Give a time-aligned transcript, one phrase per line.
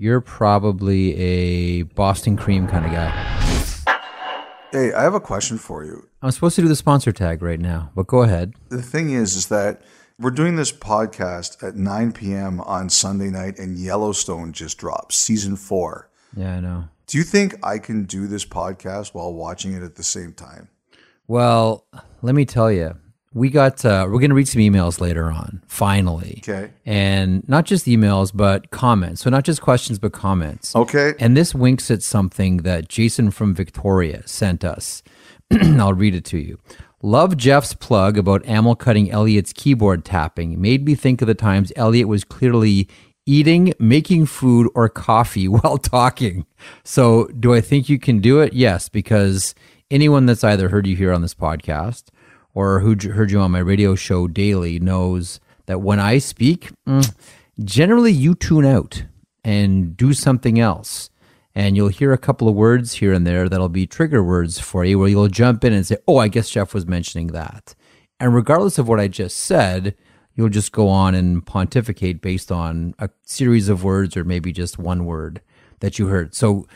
[0.00, 3.10] you're probably a Boston cream kind of guy.
[4.72, 6.08] Hey, I have a question for you.
[6.22, 8.54] I'm supposed to do the sponsor tag right now, but go ahead.
[8.70, 9.82] The thing is, is that
[10.18, 12.62] we're doing this podcast at 9 p.m.
[12.62, 16.08] on Sunday night, and Yellowstone just dropped season four.
[16.34, 16.84] Yeah, I know.
[17.06, 20.68] Do you think I can do this podcast while watching it at the same time?
[21.26, 21.84] Well,
[22.22, 22.96] let me tell you,
[23.32, 25.62] we got uh, we're going to read some emails later on.
[25.68, 26.70] Finally, Okay.
[26.84, 29.22] and not just emails, but comments.
[29.22, 30.74] So not just questions, but comments.
[30.74, 31.14] Okay.
[31.20, 35.02] And this winks at something that Jason from Victoria sent us.
[35.52, 36.58] I'll read it to you.
[37.02, 40.60] Love Jeff's plug about Amel cutting Elliot's keyboard tapping.
[40.60, 42.88] Made me think of the times Elliot was clearly
[43.26, 46.44] eating, making food, or coffee while talking.
[46.84, 48.52] So, do I think you can do it?
[48.52, 49.54] Yes, because
[49.90, 52.04] anyone that's either heard you here on this podcast
[52.54, 57.14] or who heard you on my radio show daily knows that when I speak, mm,
[57.62, 59.04] generally you tune out
[59.44, 61.10] and do something else.
[61.54, 64.84] And you'll hear a couple of words here and there that'll be trigger words for
[64.84, 67.74] you where you'll jump in and say, Oh, I guess Jeff was mentioning that.
[68.20, 69.96] And regardless of what I just said,
[70.34, 74.78] you'll just go on and pontificate based on a series of words or maybe just
[74.78, 75.40] one word
[75.80, 76.34] that you heard.
[76.34, 76.66] So,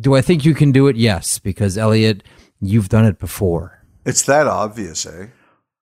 [0.00, 0.96] do I think you can do it?
[0.96, 2.22] Yes, because Elliot,
[2.60, 3.81] you've done it before.
[4.04, 5.28] It's that obvious, eh?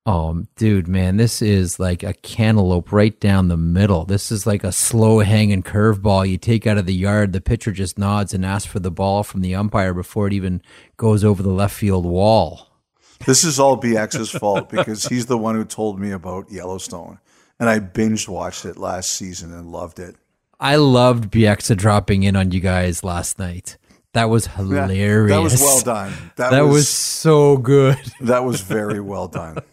[0.07, 4.05] Oh, dude, man, this is like a cantaloupe right down the middle.
[4.05, 7.33] This is like a slow hanging curveball you take out of the yard.
[7.33, 10.63] The pitcher just nods and asks for the ball from the umpire before it even
[10.97, 12.69] goes over the left field wall.
[13.27, 17.19] This is all BX's fault because he's the one who told me about Yellowstone.
[17.59, 20.17] And I binge watched it last season and loved it.
[20.59, 23.77] I loved Bieksa dropping in on you guys last night.
[24.13, 25.31] That was hilarious.
[25.31, 26.13] That was well done.
[26.37, 27.97] That, That was, was so good.
[28.21, 29.59] that was very well done.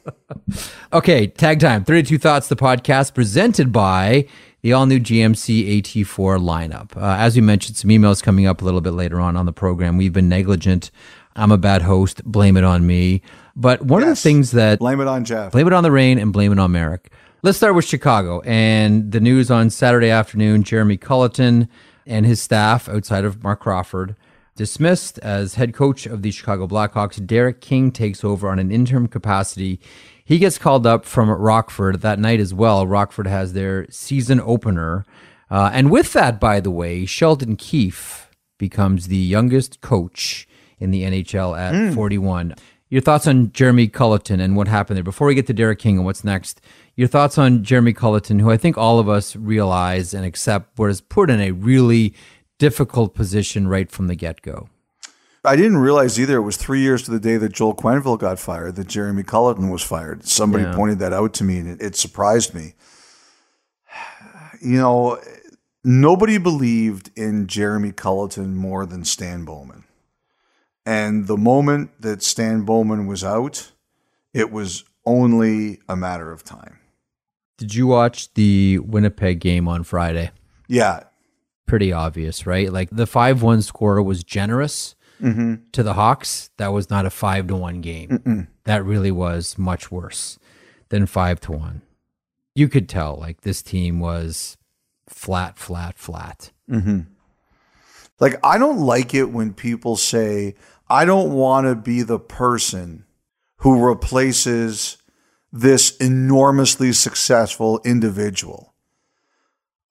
[0.94, 4.26] Okay, tag time 32 Thoughts, the podcast presented by
[4.62, 6.96] the all new GMC AT4 lineup.
[6.96, 9.52] Uh, as we mentioned, some emails coming up a little bit later on on the
[9.52, 9.98] program.
[9.98, 10.92] We've been negligent.
[11.36, 12.24] I'm a bad host.
[12.24, 13.22] Blame it on me.
[13.56, 15.52] But one of the things that Blame it on Jeff.
[15.52, 17.12] blame it on the rain and blame it on Marek.
[17.44, 20.64] Let's start with Chicago and the news on Saturday afternoon.
[20.64, 21.68] Jeremy Colliton
[22.06, 24.16] and his staff, outside of Marc Crawford,
[24.58, 27.26] dismissed as head coach of the Chicago Blackhawks.
[27.26, 29.80] Derek King takes over on an interim capacity.
[30.26, 32.86] He gets called up from Rockford that night as well.
[32.86, 35.06] Rockford has their season opener.
[35.50, 40.48] Uh, and with that, by the way, Sheldon Keefe becomes the youngest coach
[40.80, 42.54] in the NHL at 41.
[42.90, 45.98] Your thoughts on Jeremy Colliton and what happened there before we get to Derek King
[45.98, 46.62] and what's next?
[46.96, 51.02] Your thoughts on Jeremy Colliton, who I think all of us realize and accept was
[51.02, 52.14] put in a really
[52.58, 54.70] difficult position right from the get go.
[55.46, 58.38] I didn't realize either it was three years to the day that Joel Quenneville got
[58.40, 60.26] fired that Jeremy Colliton was fired.
[60.28, 60.76] Somebody Yeah.
[60.76, 62.74] pointed that out to me and it, it surprised me.
[64.62, 65.22] You know,
[65.84, 69.84] nobody believed in Jeremy Colliton more than Stan Bowman.
[70.86, 73.72] And the moment that Stan Bowman was out,
[74.34, 76.80] it was only a matter of time.
[77.58, 80.32] Did you watch the Winnipeg game on Friday?
[80.68, 81.04] Yeah.
[81.68, 82.74] Pretty obvious, right?
[82.74, 85.56] Like the 5 1 score was generous mm-hmm.
[85.74, 86.50] to the Hawks.
[86.58, 88.48] That was not a 5 to 1 game.
[88.64, 90.40] That really was much worse
[90.90, 91.82] than 5 to 1.
[92.56, 94.58] You could tell, like, this team was
[95.08, 96.52] flat, flat, flat.
[96.70, 97.02] Mm-hmm.
[98.20, 100.56] Like, I don't like it when people say,
[100.90, 103.06] I don't want to be the person
[103.58, 104.98] who replaces
[105.52, 108.74] this enormously successful individual.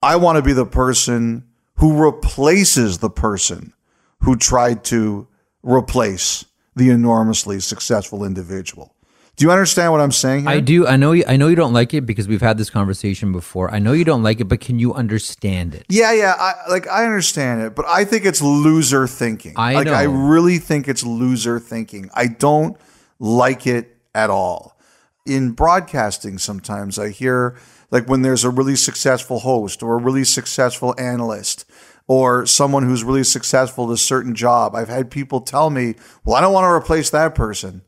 [0.02, 1.44] I want to be the person
[1.76, 3.72] who replaces the person
[4.20, 5.26] who tried to
[5.62, 6.44] replace
[6.74, 8.94] the enormously successful individual.
[9.36, 10.50] Do you understand what I'm saying here?
[10.50, 10.86] I do.
[10.86, 11.12] I know.
[11.12, 13.70] You, I know you don't like it because we've had this conversation before.
[13.70, 15.84] I know you don't like it, but can you understand it?
[15.90, 16.34] Yeah, yeah.
[16.38, 19.52] I, like I understand it, but I think it's loser thinking.
[19.56, 22.08] I like I really think it's loser thinking.
[22.14, 22.78] I don't
[23.18, 24.78] like it at all.
[25.26, 27.58] In broadcasting, sometimes I hear
[27.90, 31.65] like when there's a really successful host or a really successful analyst
[32.08, 34.74] or someone who's really successful at a certain job.
[34.74, 35.94] I've had people tell me,
[36.24, 37.82] "Well, I don't want to replace that person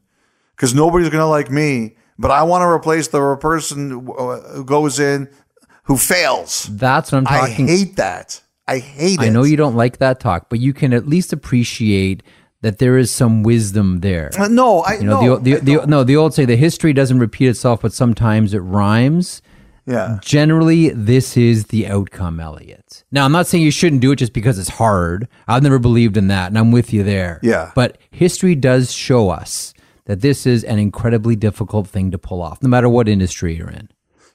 [0.56, 4.99] because nobody's going to like me." But I want to replace the person who goes
[4.99, 5.29] in
[5.85, 6.69] who fails.
[6.73, 7.65] That's what I'm talking.
[7.65, 8.43] I hate that.
[8.67, 9.25] I hate it.
[9.25, 12.23] I know you don't like that talk, but you can at least appreciate
[12.61, 14.31] that there is some wisdom there.
[14.38, 16.56] Uh, No, I You know, no, the, I the, the, no, the old say the
[16.56, 19.41] history doesn't repeat itself, but sometimes it rhymes.
[19.88, 20.19] Yeah.
[20.23, 23.05] Generally, this is the outcome, Elliot.
[23.11, 25.29] Now, I'm not saying you shouldn't do it just because it's hard.
[25.46, 27.40] I've never believed in that, and I'm with you there.
[27.43, 27.73] Yeah.
[27.75, 29.75] But history does show us
[30.05, 33.70] that this is an incredibly difficult thing to pull off, no matter what industry you're
[33.70, 33.88] in.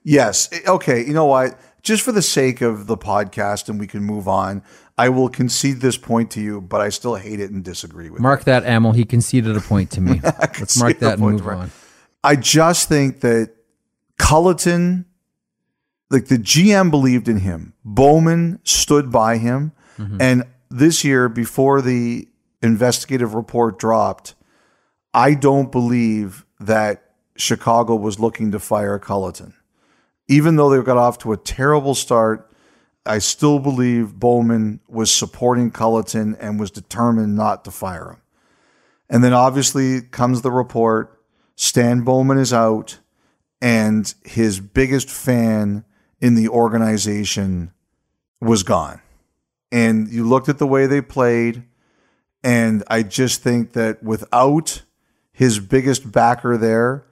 [0.04, 0.50] Yes.
[0.68, 1.06] Okay.
[1.06, 1.58] You know what?
[1.84, 4.64] just for the sake of the podcast and we can move on,
[4.98, 8.22] I will concede this point to you, but I still hate it and disagree with
[8.22, 8.94] Mark that, Amel.
[8.94, 10.22] He conceded a point to me.
[10.24, 11.72] Let's mark that and move on.
[12.24, 13.54] I just think that
[14.18, 15.06] Colliton,
[16.14, 17.74] like the GM believed in him.
[17.84, 19.74] Bowman stood by him.
[19.98, 20.22] Mm-hmm.
[20.22, 22.28] And this year, before the
[22.62, 24.36] investigative report dropped,
[25.14, 27.04] I don't believe that
[27.36, 29.56] Chicago was looking to fire Colliton.
[30.28, 32.50] Even though they got off to a terrible start,
[33.06, 38.22] I still believe Bowman was supporting Colliton and was determined not to fire him.
[39.10, 41.20] And then obviously comes the report
[41.56, 43.00] Stan Bowman is out,
[43.62, 45.86] and his biggest fan
[46.24, 47.74] in the organization
[48.40, 49.02] was gone.
[49.74, 51.64] And you looked at the way they played,
[52.42, 54.84] and I just think that without
[55.34, 57.04] his biggest backer there,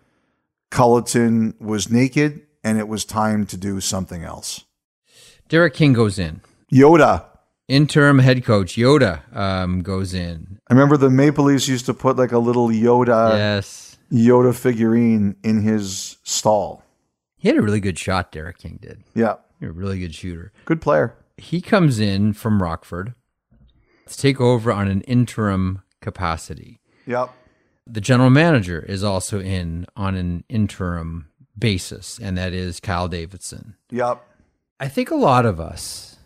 [0.70, 4.64] Colliton was naked, and it was time to do something else.
[5.50, 6.40] Derek King goes in.
[6.72, 7.26] Yoda.
[7.68, 10.60] Interim head coach Yoda um, goes in.
[10.70, 13.98] I remember the Maple Leafs used to put like a little Yoda yes.
[14.10, 16.86] Yoda figurine in his stall.
[17.42, 19.04] He had a really good shot, Derek King did.
[19.16, 20.54] Yeah, He a really good shooter.
[20.66, 21.16] good player.
[21.38, 23.16] He comes in from Rockford
[24.06, 26.82] to take over on an interim capacity.
[27.08, 27.32] Yep.
[27.88, 33.74] The general manager is also in on an interim basis, and that is Kyle Davidson.
[33.90, 34.24] Yep.
[34.80, 36.18] I think a lot of us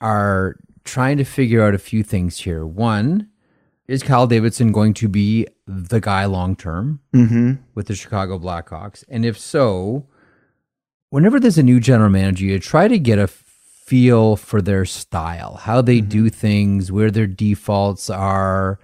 [0.00, 2.64] are trying to figure out a few things here.
[2.64, 3.30] One,
[3.88, 7.52] is Kyle Davidson going to be the guy long term Mm-hmm.
[7.74, 9.04] with the Chicago Blackhawks?
[9.08, 10.06] And if so,
[11.10, 15.54] whenever there's a new general manager, you try to get a feel for their style,
[15.62, 18.80] how they do things, where their defaults are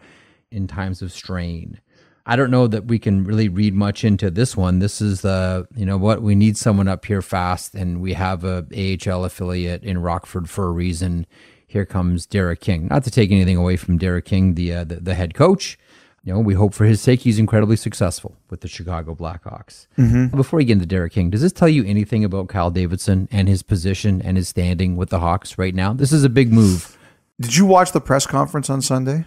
[0.50, 1.80] in times of strain.
[2.24, 4.78] I don't know that we can really read much into this one.
[4.78, 8.44] This is the, you know what, we need someone up here fast, and we have
[8.44, 11.26] a AHL affiliate in Rockford for a reason.
[11.72, 12.88] Here comes Derek King.
[12.88, 15.78] Not to take anything away from Derek King, the uh, the, the head coach.
[16.22, 19.86] You know, we hope for his sake he's incredibly successful with the Chicago Blackhawks.
[20.36, 23.48] Before we get into Derek King, does this tell you anything about Kyle Davidson and
[23.48, 25.94] his position and his standing with the Hawks right now?
[25.94, 26.96] This is a big move.
[27.40, 29.24] Did you watch the press conference on Sunday?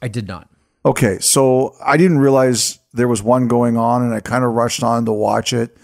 [0.00, 0.48] I did not.
[0.86, 4.82] Okay, so I didn't realize there was one going on, and I kind of rushed
[4.82, 5.76] on to watch it,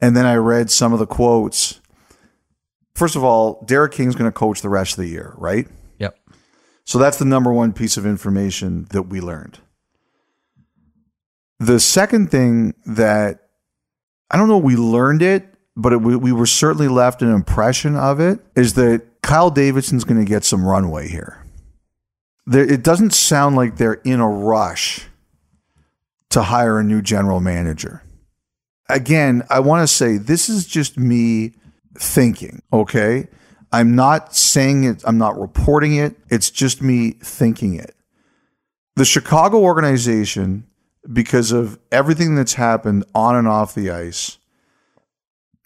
[0.00, 1.80] and then I read some of the quotes.
[2.96, 5.68] First of all, Derek King's going to coach the rest of the year, right?
[5.98, 6.18] Yep.
[6.84, 9.58] So that's the number one piece of information that we learned.
[11.60, 13.50] The second thing that
[14.30, 15.46] I don't know, we learned it,
[15.76, 20.04] but it, we, we were certainly left an impression of it is that Kyle Davidson's
[20.04, 21.44] going to get some runway here.
[22.46, 25.06] There, it doesn't sound like they're in a rush
[26.30, 28.02] to hire a new general manager.
[28.88, 31.52] Again, I want to say this is just me
[32.00, 33.28] thinking, okay?
[33.72, 36.16] I'm not saying it, I'm not reporting it.
[36.30, 37.94] It's just me thinking it.
[38.94, 40.66] The Chicago organization,
[41.12, 44.38] because of everything that's happened on and off the ice,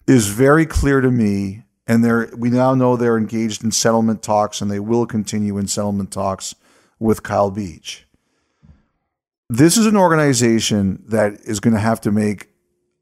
[0.07, 1.63] is very clear to me.
[1.87, 5.67] And they're, we now know they're engaged in settlement talks and they will continue in
[5.67, 6.55] settlement talks
[6.99, 8.05] with Kyle Beach.
[9.49, 12.49] This is an organization that is going to have to make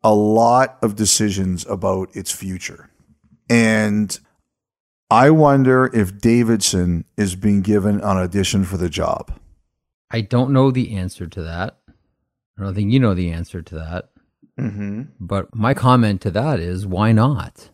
[0.03, 2.88] a lot of decisions about its future.
[3.49, 4.17] And
[5.09, 9.33] I wonder if Davidson is being given an audition for the job.
[10.11, 11.79] I don't know the answer to that.
[12.57, 14.09] I don't think you know the answer to that.
[14.59, 15.03] Mm-hmm.
[15.19, 17.69] But my comment to that is why not?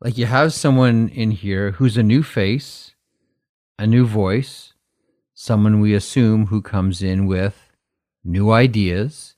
[0.00, 2.94] Like you have someone in here who's a new face,
[3.78, 4.74] a new voice,
[5.34, 7.70] someone we assume who comes in with
[8.24, 9.34] new ideas,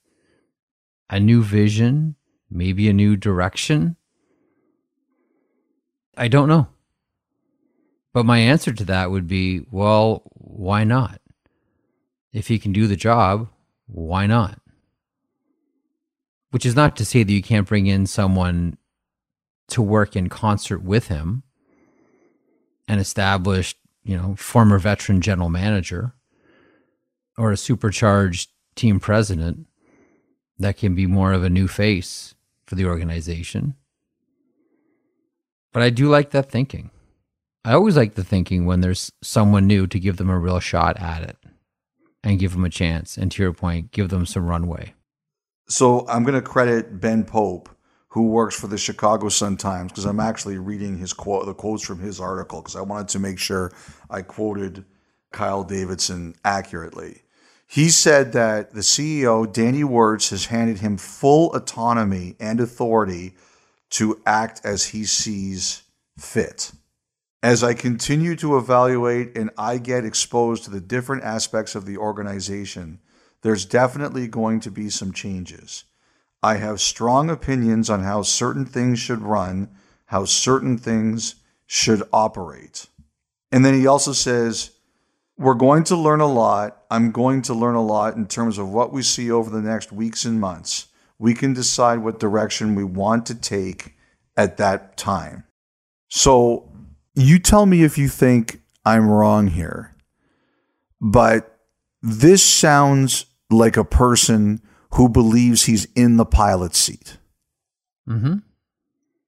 [1.10, 2.16] a new vision,
[2.50, 3.96] maybe a new direction.
[6.16, 6.68] I don't know.
[8.12, 11.20] But my answer to that would be well, why not?
[12.32, 13.48] If he can do the job,
[13.86, 14.60] why not?
[16.50, 18.78] Which is not to say that you can't bring in someone
[19.68, 21.42] to work in concert with him,
[22.88, 26.14] an established, you know, former veteran general manager
[27.36, 29.66] or a supercharged team president
[30.58, 32.34] that can be more of a new face
[32.66, 33.74] for the organization.
[35.76, 36.88] But I do like that thinking.
[37.62, 40.98] I always like the thinking when there's someone new to give them a real shot
[40.98, 41.36] at it
[42.24, 43.18] and give them a chance.
[43.18, 44.94] And to your point, give them some runway.
[45.68, 47.68] So I'm going to credit Ben Pope,
[48.08, 51.84] who works for the Chicago Sun Times, because I'm actually reading his quote, the quotes
[51.84, 53.70] from his article, because I wanted to make sure
[54.08, 54.82] I quoted
[55.30, 57.20] Kyle Davidson accurately.
[57.66, 63.34] He said that the CEO, Danny Wirtz, has handed him full autonomy and authority
[63.90, 65.82] to act as he sees
[66.18, 66.72] fit.
[67.42, 71.96] As I continue to evaluate and I get exposed to the different aspects of the
[71.96, 72.98] organization,
[73.42, 75.84] there's definitely going to be some changes.
[76.42, 79.70] I have strong opinions on how certain things should run,
[80.06, 82.86] how certain things should operate.
[83.52, 84.72] And then he also says,
[85.38, 86.82] We're going to learn a lot.
[86.90, 89.92] I'm going to learn a lot in terms of what we see over the next
[89.92, 90.88] weeks and months.
[91.18, 93.94] We can decide what direction we want to take
[94.36, 95.44] at that time.
[96.08, 96.70] So
[97.14, 99.94] you tell me if you think I'm wrong here,
[101.00, 101.58] but
[102.02, 104.60] this sounds like a person
[104.94, 107.18] who believes he's in the pilot seat.
[108.08, 108.36] Mm-hmm.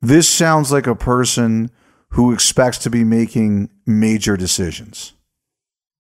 [0.01, 1.71] This sounds like a person
[2.11, 5.13] who expects to be making major decisions.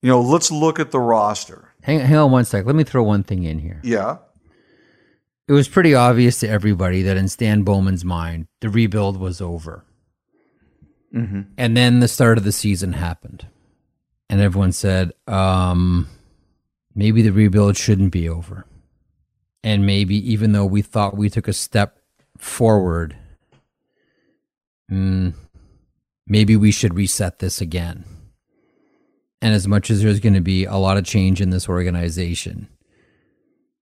[0.02, 1.72] You know, let's look at the roster.
[1.82, 2.64] Hang, hang on one sec.
[2.64, 3.80] Let me throw one thing in here.
[3.82, 4.18] Yeah.
[5.48, 9.84] It was pretty obvious to everybody that in Stan Bowman's mind, the rebuild was over.
[11.14, 11.40] Mm-hmm.
[11.56, 13.46] And then the start of the season happened.
[14.28, 16.06] And everyone said, um,
[16.94, 18.66] maybe the rebuild shouldn't be over.
[19.64, 21.98] And maybe even though we thought we took a step
[22.36, 23.16] forward,
[24.90, 25.32] mm,
[26.26, 28.04] maybe we should reset this again.
[29.40, 32.68] And as much as there's going to be a lot of change in this organization,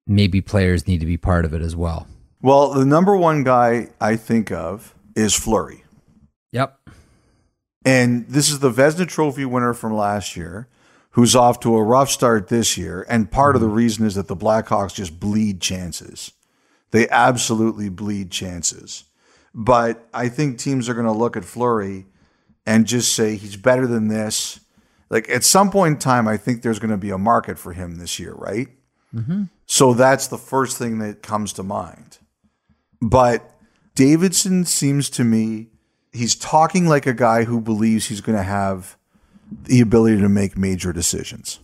[0.06, 2.06] maybe players need to be part of it as well.
[2.40, 5.84] Well, the number one guy I think of is Fleury.
[6.52, 6.78] Yep.
[7.84, 10.68] And this is the Vezina Trophy winner from last year,
[11.10, 13.06] who's off to a rough start this year.
[13.08, 13.76] And part of the mm-hmm.
[13.76, 16.32] reason is that the Blackhawks just bleed chances.
[16.90, 19.04] They absolutely bleed chances.
[19.54, 22.06] But I think teams are going to look at Fleury
[22.66, 24.60] and just say he's better than this.
[25.08, 27.72] Like at some point in time, I think there's going to be a market for
[27.72, 28.68] him this year, right?
[29.14, 29.44] Mm-hmm.
[29.66, 32.18] So that's the first thing that comes to mind.
[33.00, 33.50] But
[33.94, 35.68] Davidson seems to me
[36.12, 38.96] he's talking like a guy who believes he's going to have
[39.64, 41.60] the ability to make major decisions.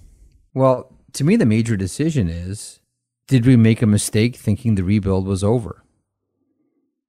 [0.55, 2.81] Well, to me, the major decision is
[3.27, 5.83] did we make a mistake thinking the rebuild was over?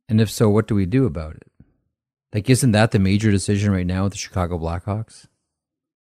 [0.07, 1.51] And if so, what do we do about it?
[2.33, 5.27] Like, isn't that the major decision right now with the Chicago Blackhawks?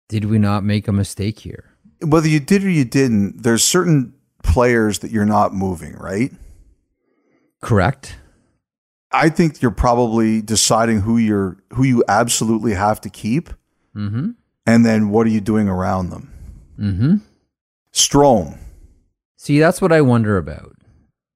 [0.08, 1.70] Did we not make a mistake here?
[2.00, 6.32] Whether you did or you didn't, there's certain players that you're not moving, right?
[7.60, 8.16] Correct.
[9.12, 13.50] I think you're probably deciding who you're who you absolutely have to keep,
[13.94, 14.30] Mm-hmm.
[14.66, 16.32] and then what are you doing around them?
[16.78, 17.14] Mm-hmm.
[17.92, 18.58] Strome,
[19.36, 20.76] See, that's what I wonder about.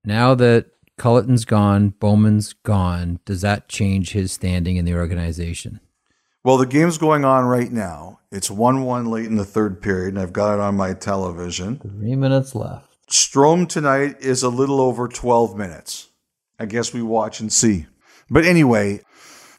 [0.05, 5.81] Now that Colliton's gone, Bowman's gone, does that change his standing in the organization?
[6.45, 8.21] Well, the game's going on right now.
[8.33, 11.79] It's 1 1 late in the third period, and I've got it on my television.
[11.79, 12.86] Three minutes left.
[13.11, 16.09] Strome tonight is a little over 12 minutes.
[16.59, 17.87] I guess we watch and see.
[18.29, 19.03] But anyway,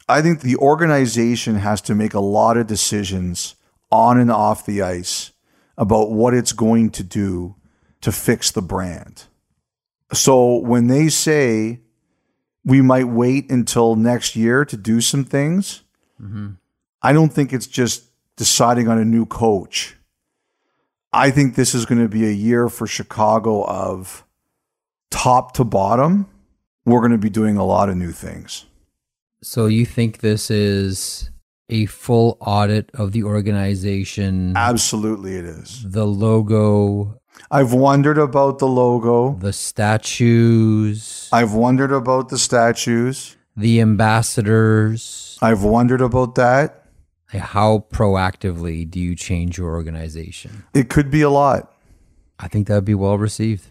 [0.08, 3.54] I think the organization has to make a lot of decisions
[3.90, 5.32] on and off the ice
[5.76, 7.54] about what it's going to do
[8.00, 9.24] to fix the brand.
[10.12, 11.80] So when they say
[12.64, 15.82] we might wait until next year to do some things,
[16.20, 16.50] mm-hmm.
[17.02, 18.04] I don't think it's just
[18.36, 19.96] deciding on a new coach.
[21.12, 24.24] I think this is going to be a year for Chicago of
[25.10, 26.26] top to bottom.
[26.84, 28.66] We're going to be doing a lot of new things.
[29.42, 31.30] So you think this is
[31.70, 35.84] a full audit of the organization, Absolutely, it is.
[35.86, 39.34] the logo, I've wondered about the logo.
[39.38, 43.36] the statues, I've wondered about the statues.
[43.56, 45.38] the ambassadors?
[45.42, 46.77] I've wondered about that.
[47.32, 50.64] Like, How proactively do you change your organization?
[50.74, 51.72] It could be a lot.
[52.38, 53.66] I think that would be well received.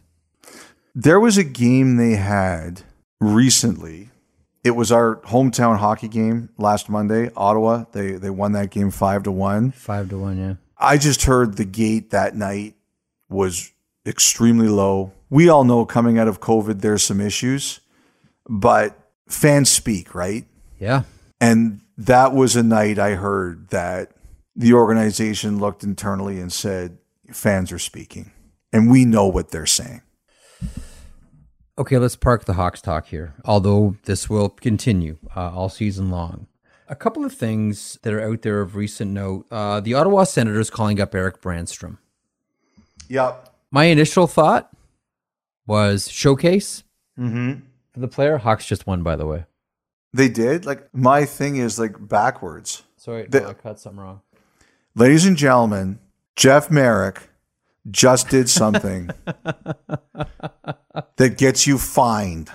[0.94, 2.82] There was a game they had
[3.22, 4.10] recently.
[4.64, 7.86] It was our hometown hockey game last Monday, Ottawa.
[7.92, 9.72] They they won that game 5 to 1.
[9.72, 10.56] Five to one, yeah.
[10.78, 12.76] I just heard the gate that night
[13.30, 13.72] was
[14.06, 15.14] extremely low.
[15.30, 17.80] We all know coming out of COVID, there's some issues,
[18.48, 18.98] but
[19.28, 20.46] fans speak, right?
[20.80, 21.04] Yeah.
[21.40, 24.12] And that was a night I heard that
[24.56, 26.98] the organization looked internally and said,
[27.32, 28.32] fans are speaking.
[28.74, 30.02] And we know what they're saying.
[31.80, 36.48] Okay, let's park the Hawks talk here, although this will continue uh, all season long.
[36.90, 39.46] A couple of things that are out there of recent note.
[39.52, 41.98] Uh, the Ottawa Senators calling up Erik Brännström.
[43.10, 43.54] Yep.
[43.70, 44.70] My initial thought
[45.66, 46.84] was showcase
[47.20, 47.62] Mm-hmm.
[47.94, 48.38] for the player.
[48.38, 49.46] Hawks just won, by the way.
[50.14, 50.66] They did.
[50.66, 52.84] Like, my thing is like backwards.
[52.96, 54.22] Sorry, The- I cut something wrong.
[54.96, 56.00] Ladies and gentlemen,
[56.36, 57.30] Jeff Marek
[57.90, 59.10] just did something
[61.18, 62.50] that gets you fined.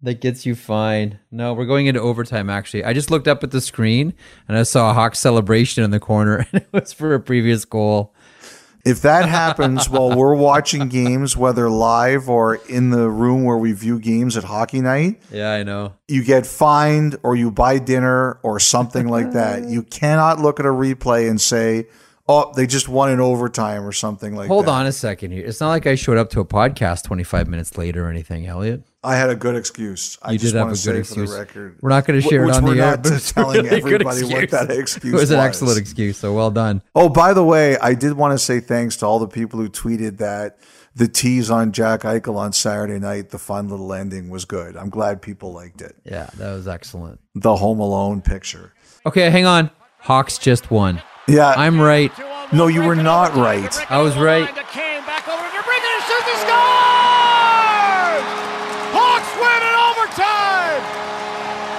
[0.00, 1.18] That gets you fined.
[1.30, 2.84] No, we're going into overtime, actually.
[2.84, 4.14] I just looked up at the screen
[4.48, 7.64] and I saw a Hawks celebration in the corner, and it was for a previous
[7.64, 8.14] goal.
[8.84, 13.72] If that happens while we're watching games, whether live or in the room where we
[13.72, 15.94] view games at hockey night, Yeah, I know.
[16.08, 19.68] you get fined or you buy dinner or something like that.
[19.68, 21.86] You cannot look at a replay and say,
[22.28, 24.52] oh, they just won in overtime or something like that.
[24.54, 24.70] Hold that.
[24.72, 25.44] on a second here.
[25.44, 28.82] It's not like I showed up to a podcast 25 minutes late or anything, Elliot.
[29.04, 30.16] I had a good excuse.
[30.22, 31.32] I You just did have want a good say for excuse.
[31.32, 31.78] the record.
[31.80, 32.96] We're not going to Wh- share it on the air.
[32.96, 34.50] but it's telling really everybody what excuse.
[34.50, 35.46] that excuse It was an was.
[35.46, 36.82] excellent excuse, so well done.
[36.94, 39.68] Oh, by the way, I did want to say thanks to all the people who
[39.68, 40.58] tweeted that
[40.94, 44.76] the tease on Jack Eichel on Saturday night, the fun little ending was good.
[44.76, 45.96] I'm glad people liked it.
[46.04, 47.18] Yeah, that was excellent.
[47.34, 48.72] The Home Alone picture.
[49.06, 49.70] Okay, hang on.
[50.00, 51.02] Hawks just won.
[51.28, 51.54] Yeah.
[51.56, 52.12] I'm right.
[52.52, 53.72] No, you were not right.
[53.90, 54.48] I was right.
[54.68, 58.26] Kane back over to DeBrincat and shoots and scores!
[58.92, 60.82] Hawks win in overtime!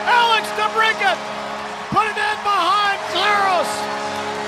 [0.09, 1.17] Alex DeBrincat
[1.93, 3.71] put it in behind Saros.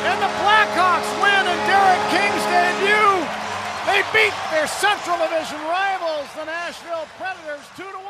[0.10, 3.22] And the Blackhawks win and Derek King's debut.
[3.86, 8.06] They beat their Central Division rivals, the Nashville Predators, 2 to 1.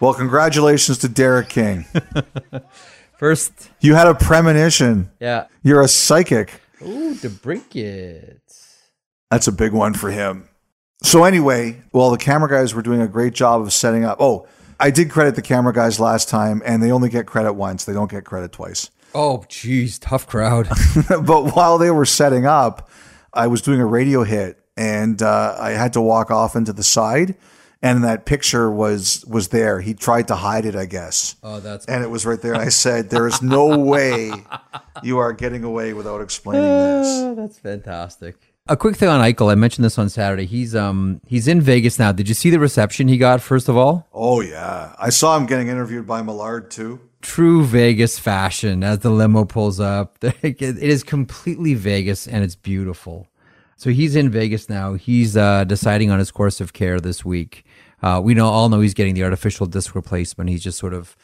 [0.00, 1.86] Well, congratulations to Derek King.
[3.18, 5.10] First, You had a premonition.
[5.20, 5.46] yeah.
[5.62, 6.60] You're a psychic.
[6.80, 8.38] Ooh, DeBrincat.
[9.30, 10.48] That's a big one for him.
[11.02, 14.18] So anyway, well, the camera guys were doing a great job of setting up.
[14.20, 14.46] Oh,
[14.80, 17.84] I did credit the camera guys last time, and they only get credit once.
[17.84, 18.90] They don't get credit twice.
[19.14, 20.68] Oh, geez, tough crowd.
[21.08, 22.88] but while they were setting up,
[23.32, 26.82] I was doing a radio hit, and uh, I had to walk off into the
[26.84, 27.34] side,
[27.82, 29.80] and that picture was was there.
[29.80, 32.54] He tried to hide it, I guess, oh, that's and it was right there.
[32.54, 34.32] And I said, "There is no way
[35.02, 38.36] you are getting away without explaining this." Oh, that's fantastic.
[38.70, 39.50] A quick thing on Eichel.
[39.50, 40.44] I mentioned this on Saturday.
[40.44, 42.12] He's um he's in Vegas now.
[42.12, 43.40] Did you see the reception he got?
[43.40, 47.00] First of all, Oh yeah, I saw him getting interviewed by Millard too.
[47.22, 50.18] true Vegas fashion as the limo pulls up.
[50.22, 53.26] it is completely Vegas and it's beautiful.
[53.76, 54.94] So he's in Vegas now.
[54.94, 57.64] He's uh, deciding on his course of care this week.
[58.02, 60.50] Uh, we know all know he's getting the artificial disc replacement.
[60.50, 61.16] He's just sort of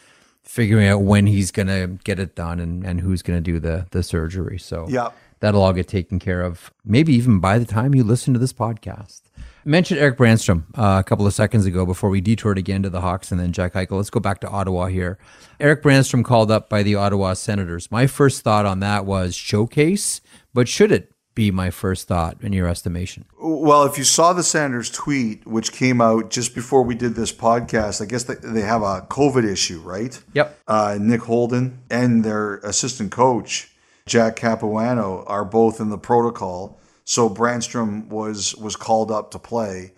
[0.43, 4.03] figuring out when he's gonna get it done and, and who's gonna do the the
[4.03, 4.59] surgery.
[4.59, 5.09] So Yeah.
[5.41, 6.71] that'll all get taken care of.
[6.85, 9.23] Maybe even by the time you listen to this podcast.
[9.39, 12.91] I mentioned Erik Brännström uh, a couple of seconds ago before we detoured again to
[12.91, 13.93] the Hawks and then Jack Eichel.
[13.97, 15.17] Let's go back to Ottawa here.
[15.59, 17.91] Erik Brännström called up by the Ottawa Senators.
[17.91, 20.21] My first thought on that was showcase,
[20.53, 23.25] but should it be my first thought in your estimation?
[23.41, 27.33] Well, if you saw the Sanders tweet, which came out just before we did this
[27.33, 30.21] podcast, I guess they, they have a COVID issue, right?
[30.35, 30.59] Yep.
[30.69, 33.71] Uh, Nick Holden and their assistant coach,
[34.07, 36.81] Jack Capuano, are both in the protocol.
[37.05, 39.93] So Brännström was was called up to play.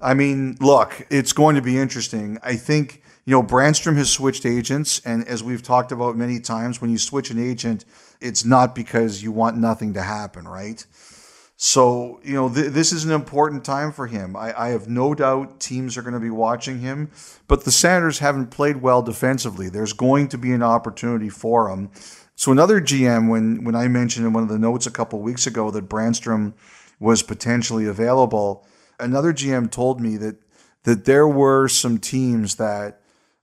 [0.00, 2.38] I mean, look, it's going to be interesting.
[2.42, 5.00] I think, you know, Brännström has switched agents.
[5.04, 7.84] And as we've talked about many times, when you switch an agent,
[8.20, 10.84] it's not because you want nothing to happen, right?
[11.58, 14.36] So, you know, th- this is an important time for him.
[14.36, 17.10] I, I have no doubt teams are going to be watching him,
[17.48, 19.70] but the Senators haven't played well defensively.
[19.70, 21.90] There's going to be an opportunity for him.
[22.34, 25.46] So, another GM, when, when I mentioned in one of the notes a couple weeks
[25.46, 26.52] ago that Brännström
[27.00, 28.66] was potentially available,
[29.00, 30.36] another GM told me that,
[30.82, 33.00] that there were some teams that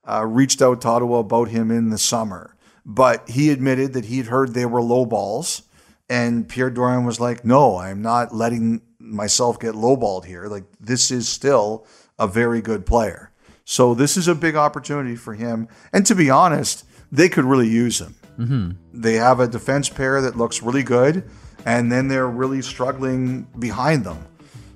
[0.08, 2.53] uh, reached out to Ottawa about him in the summer,
[2.86, 5.63] but he admitted that he'd heard they were low balls.
[6.10, 10.48] And Pierre Dorion was like, no, I'm not letting myself get lowballed here.
[10.48, 11.88] Like, this is still
[12.19, 13.32] a very good player.
[13.65, 15.69] So, this is a big opportunity for him.
[15.93, 18.15] And to be honest, they could really use him.
[18.38, 18.72] Mm-hmm.
[19.02, 21.30] They have a defense pair that looks really good,
[21.65, 24.28] and then they're really struggling behind them.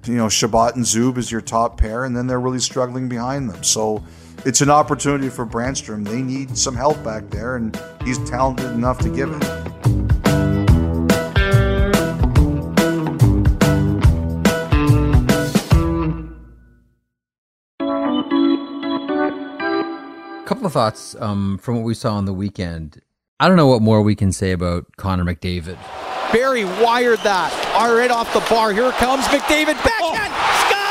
[0.06, 3.50] You know, Chabot and Zub is your top pair, and then they're really struggling behind
[3.50, 3.64] them.
[3.64, 4.06] So,
[4.48, 6.08] it's an opportunity for Brännström.
[6.08, 9.44] They need some help back there, and he's talented enough to give it.
[20.48, 23.02] couple of thoughts um, from what we saw on the weekend.
[23.38, 25.78] I don't know what more we can say about Connor McDavid.
[26.32, 27.52] Barrie wired that.
[27.76, 28.72] All right off the bar.
[28.72, 29.76] Here comes McDavid.
[29.84, 30.34] Backhand.
[30.64, 30.88] Scores!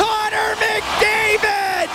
[0.00, 1.90] Connor McDavid!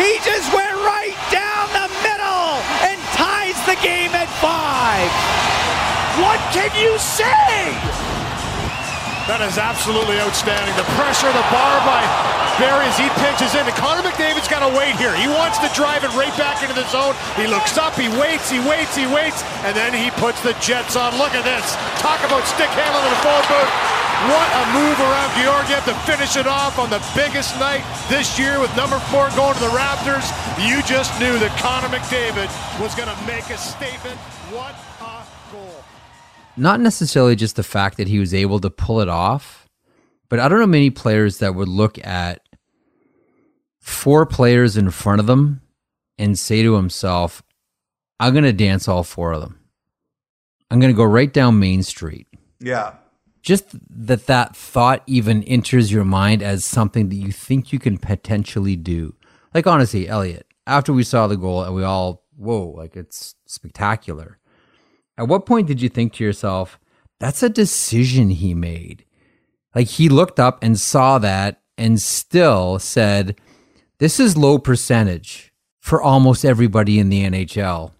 [0.00, 2.56] He just went right down the middle
[2.88, 5.12] and ties the game at five.
[6.20, 7.72] What can you say?
[9.30, 10.76] That is absolutely outstanding.
[10.76, 12.04] The pressure, the bar by
[12.60, 13.64] Barrie as he pitches in.
[13.80, 15.16] Connor McDavid's got to wait here.
[15.16, 17.16] He wants to drive it right back into the zone.
[17.40, 21.00] He looks up, he waits, he waits, he waits, and then he puts the Jets
[21.00, 21.16] on.
[21.16, 21.64] Look at this.
[22.04, 23.72] Talk about stick handling in the forward booth.
[24.28, 28.60] What a move around Georgiev to finish it off on the biggest night this year
[28.60, 30.28] with number four going to the Raptors.
[30.60, 34.20] You just knew that Connor McDavid was going to make a statement.
[34.52, 34.76] What.
[36.56, 39.68] Not necessarily just the fact that he was able to pull it off,
[40.28, 42.40] but I don't know many players that would look at
[43.80, 45.62] four players in front of them
[46.18, 47.42] and say to himself,
[48.20, 49.58] I'm going to dance all four of them.
[50.70, 52.28] I'm going to go right down Main Street.
[52.60, 52.94] Yeah.
[53.42, 57.98] Just that that thought even enters your mind as something that you think you can
[57.98, 59.14] potentially do.
[59.52, 64.38] Like, honestly, Elliot, after we saw the goal and we all, whoa, like it's spectacular.
[65.22, 66.80] At what point did you think to yourself,
[67.20, 69.04] that's a decision he made?
[69.72, 73.40] Like, he looked up and saw that and still said,
[73.98, 77.92] this is low percentage for almost everybody in the NHL,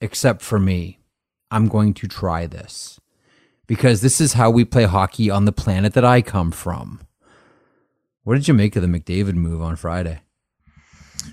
[0.00, 0.98] except for me.
[1.52, 2.98] I'm going to try this
[3.68, 6.98] because this is how we play hockey on the planet that I come from.
[8.24, 10.22] What did you make of the McDavid move on Friday?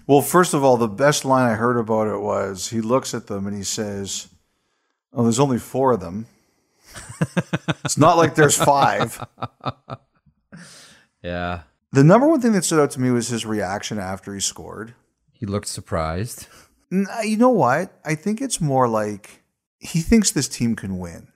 [0.05, 3.25] Well, first of all, the best line I heard about it was he looks at
[3.25, 4.27] them and he says,
[5.13, 6.25] Oh, there's only four of them.
[7.85, 9.23] it's not like there's five.
[11.23, 11.61] Yeah.
[11.93, 14.93] The number one thing that stood out to me was his reaction after he scored.
[15.31, 16.47] He looked surprised.
[16.91, 17.97] Uh, you know what?
[18.05, 19.41] I think it's more like
[19.79, 21.29] he thinks this team can win.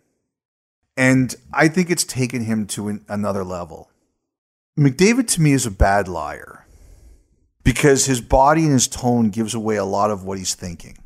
[0.95, 3.89] And I think it's taken him to an, another level.
[4.77, 6.65] McDavid to me is a bad liar
[7.63, 10.97] because his body and his tone gives away a lot of what he's thinking.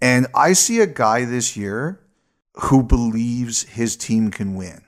[0.00, 2.00] And I see a guy this year
[2.54, 4.82] who believes his team can win.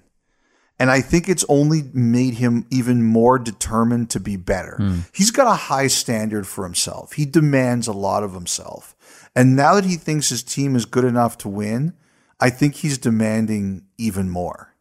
[0.78, 4.76] And I think it's only made him even more determined to be better.
[4.78, 5.00] Hmm.
[5.12, 7.12] He's got a high standard for himself.
[7.12, 8.96] He demands a lot of himself.
[9.36, 11.92] And now that he thinks his team is good enough to win,
[12.40, 14.74] I think he's demanding even more.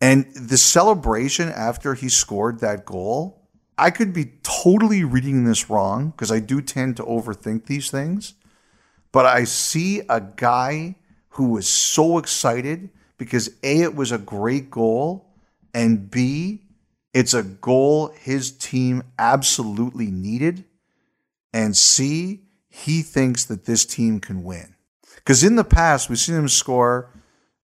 [0.00, 6.10] And the celebration after he scored that goal, I could be totally reading this wrong
[6.10, 8.34] because I do tend to overthink these things.
[9.12, 10.96] But I see a guy
[11.30, 15.30] who was so excited because A, it was a great goal,
[15.72, 16.62] and B,
[17.14, 20.64] it's a goal his team absolutely needed,
[21.52, 24.74] and C, he thinks that this team can win.
[25.16, 27.10] Because in the past, we've seen him score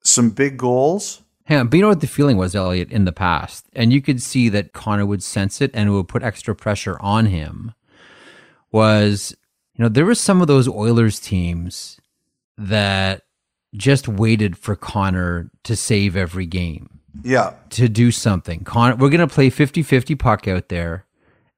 [0.05, 1.23] some big goals.
[1.49, 3.65] Yeah, but you know what the feeling was, Elliot, in the past?
[3.73, 6.99] And you could see that Connor would sense it and it would put extra pressure
[7.01, 7.73] on him.
[8.71, 9.35] Was,
[9.79, 12.01] you know, there were some of those Oilers teams
[12.57, 13.23] that
[13.75, 17.55] just waited for Connor to save every game, Yeah.
[17.71, 18.65] to do something.
[18.65, 21.07] Connor, we're going to play 50 50 puck out there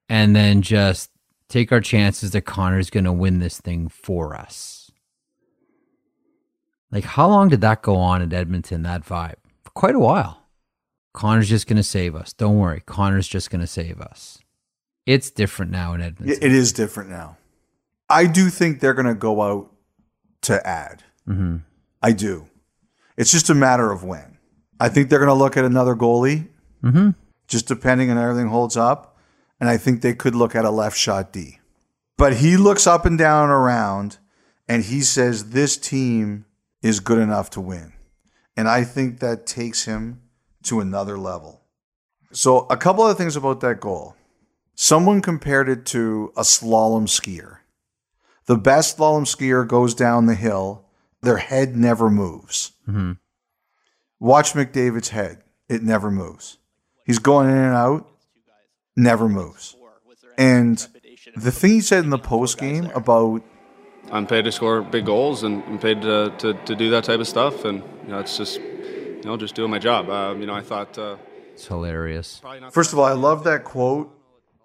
[0.09, 1.11] and then just
[1.49, 4.91] take our chances that Connor's going to win this thing for us.
[6.91, 9.37] Like, how long did that go on at Edmonton, that vibe?
[9.63, 10.43] For quite a while.
[11.15, 12.33] Connor's just going to save us.
[12.33, 12.83] Don't worry.
[12.85, 14.39] Connor's just going to save us.
[15.07, 16.39] It's different now in Edmonton.
[16.43, 17.37] It is different now.
[18.11, 19.73] I do think they're going to go out
[20.43, 21.05] to add.
[21.27, 21.59] hmm
[22.03, 22.47] I do.
[23.17, 24.39] It's just a matter of when.
[24.79, 26.49] I think they're going to look at another goalie,
[26.83, 27.11] hmm
[27.47, 29.17] just depending on everything holds up.
[29.59, 31.59] And I think they could look at a left shot D.
[32.17, 34.19] But he looks up and down and around
[34.69, 36.45] and he says, This team
[36.83, 37.93] is good enough to win.
[38.57, 40.21] And I think that takes him
[40.65, 41.63] to another level.
[42.33, 44.17] So, a couple of things about that goal.
[44.75, 47.59] Someone compared it to a slalom skier.
[48.51, 50.85] The best slalom skier goes down the hill,
[51.23, 52.73] their head never moves.
[52.85, 53.13] hmm
[54.19, 55.45] Watch McDavid's head.
[55.69, 56.59] It never moves.
[57.07, 58.09] He's going in and out,
[58.97, 59.77] never moves.
[60.37, 60.85] And
[61.37, 63.43] the thing he said in the post game about
[64.11, 67.21] I'm paid to score big goals and I'm paid to, to, to do that type
[67.21, 67.65] of stuff.
[67.65, 70.11] And, you know, it's just, you know, just doing my job.
[70.11, 70.99] Um, you know, I thought.
[70.99, 71.19] Uh,
[71.53, 72.43] It's hilarious.
[72.73, 74.11] First of all, I love that quote.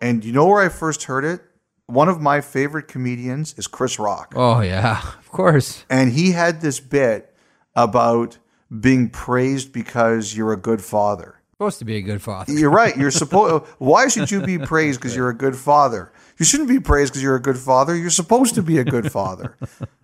[0.01, 1.41] And you know where I first heard it?
[1.87, 4.33] One of my favorite comedians is Chris Rock.
[4.35, 5.85] Oh, yeah, of course.
[5.89, 7.33] And he had this bit
[7.75, 8.37] about
[8.79, 11.41] being praised because you're a good father.
[11.51, 12.51] Supposed to be a good father.
[12.51, 12.97] You're right.
[12.97, 13.65] You're supposed.
[13.77, 16.11] Why should you be praised because you're a good father?
[16.37, 17.95] You shouldn't be praised because you're a good father.
[17.95, 19.55] You're supposed to be a good father.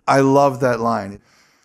[0.06, 1.20] I love that line.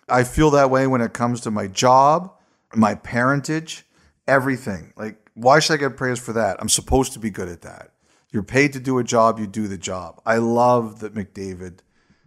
[0.08, 2.32] I feel that way when it comes to my job,
[2.74, 3.86] my parentage,
[4.26, 4.92] everything.
[4.96, 6.56] Like, why should I get praised for that?
[6.60, 7.92] I'm supposed to be good at that.
[8.30, 9.38] You're paid to do a job.
[9.38, 10.20] You do the job.
[10.26, 11.78] I love that McDavid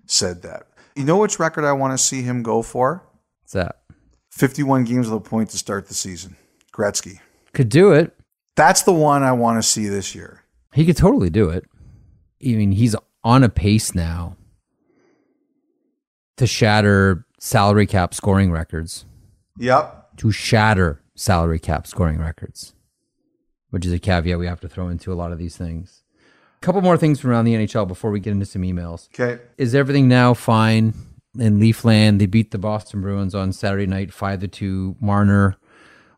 [0.06, 0.68] said that.
[0.96, 3.04] You know which record I want to see him go for?
[3.42, 3.78] What's that?
[4.32, 6.36] 51 games with a point to start the season.
[6.74, 7.20] Gretzky.
[7.54, 8.16] Could do it.
[8.56, 10.44] That's the one I want to see this year.
[10.74, 11.66] He could totally do it.
[12.44, 14.36] I mean, he's on a pace now
[16.38, 19.06] to shatter salary cap scoring records.
[19.58, 20.18] Yep.
[20.18, 22.74] To shatter salary cap scoring records,
[23.72, 26.04] which is a caveat we have to throw into a lot of these things.
[26.62, 29.10] A couple more things from around the NHL before we get into some emails.
[29.10, 29.42] Okay.
[29.58, 30.94] Is everything now fine
[31.40, 32.20] in Leafland?
[32.20, 34.96] They beat the Boston Bruins on Saturday night, five to two.
[35.00, 35.58] Marner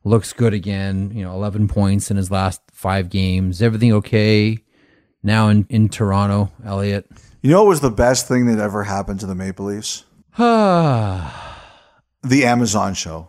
[0.04, 1.12] looks good again.
[1.14, 3.62] You know, eleven points in his last five games.
[3.62, 4.60] Everything okay
[5.24, 7.10] now in in Toronto, Elliot?
[7.42, 10.04] You know what was the best thing that ever happened to the Maple Leafs?
[12.26, 13.28] The Amazon show.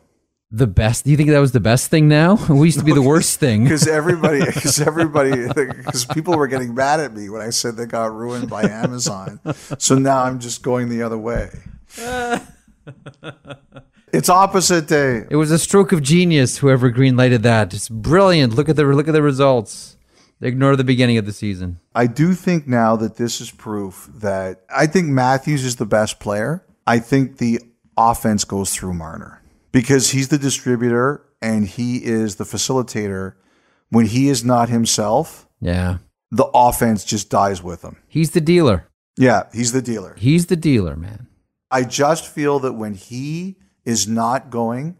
[0.57, 1.05] The best.
[1.05, 2.09] Do you think that was the best thing?
[2.09, 3.65] Now we used to be the worst thing.
[3.65, 7.87] Because everybody, because everybody, because people were getting mad at me when I said they
[7.87, 9.41] got ruined by Amazon.
[9.79, 11.51] So now I'm just going the other way.
[14.13, 15.25] It's opposite day.
[15.29, 16.59] It was a stroke of genius.
[16.59, 18.55] Whoever greenlighted that, it's brilliant.
[18.55, 19.97] Look at the look at the results.
[20.39, 21.81] They ignore the beginning of the season.
[21.97, 26.21] I do think now that this is proof that I think Matthews is the best
[26.21, 26.65] player.
[26.87, 27.61] I think the
[27.97, 29.43] offense goes through Marner
[29.75, 33.35] because he's the distributor and he is the facilitator.
[33.91, 35.99] When he is not himself, Yeah,
[36.31, 37.97] the offense just dies with him.
[38.09, 38.89] he's the dealer.
[39.17, 40.15] Yeah, he's the dealer.
[40.19, 41.29] He's the dealer, man.
[41.71, 44.97] I just feel that when he is not going,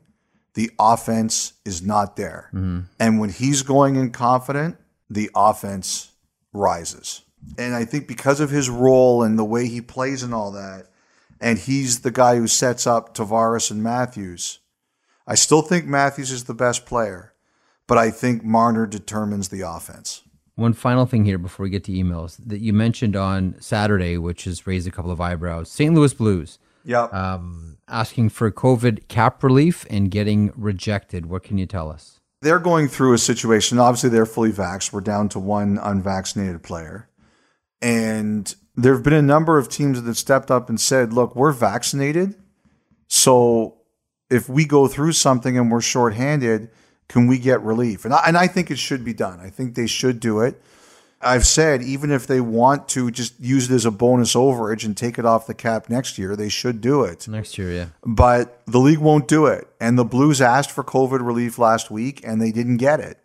[0.55, 2.51] the offense is not there.
[2.55, 2.81] Mm-hmm.
[3.01, 4.77] And when he's going in confident,
[5.11, 6.13] the offense
[6.53, 7.23] rises.
[7.59, 10.87] And I think because of his role and the way he plays and all that,
[11.41, 14.61] and he's the guy who sets up Tavares and Matthews,
[15.27, 17.33] I still think Matthews is the best player,
[17.87, 20.23] but I think Marner determines the offense.
[20.57, 24.45] One final thing here before we get to emails that you mentioned on Saturday, which
[24.45, 25.71] has raised a couple of eyebrows.
[25.71, 25.95] St.
[25.95, 27.13] Louis Blues Yep.
[27.15, 31.27] um, asking for COVID cap relief and getting rejected.
[31.27, 32.21] What can you tell us?
[32.45, 33.79] they're going through a situation.
[33.79, 34.93] Obviously, they're fully vaxxed.
[34.93, 37.09] We're down to one unvaccinated player.
[37.81, 41.35] And there have been a number of teams that have stepped up and said, look,
[41.35, 42.35] we're vaccinated.
[43.09, 43.79] So
[44.35, 46.71] if we go through something and we're shorthanded,
[47.09, 48.05] can we get relief?
[48.05, 49.41] And I, and I think it should be done.
[49.41, 50.61] I think they should do it.
[51.21, 54.95] I've said, even if they want to just use it as a bonus overage and
[54.95, 57.87] take it off the cap next year, they should do it Next year, yeah.
[58.05, 59.67] but the league won't do it.
[59.81, 63.21] And the Blues asked for COVID relief last week and they didn't get it.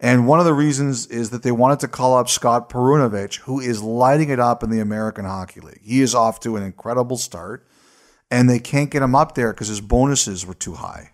[0.00, 3.60] And one of the reasons is that they wanted to call up Scott Perunovich, who
[3.60, 5.80] is lighting it up in the American Hockey League.
[5.82, 7.66] He is off to an incredible start,
[8.30, 11.10] and they can't get him up there because his bonuses were too high.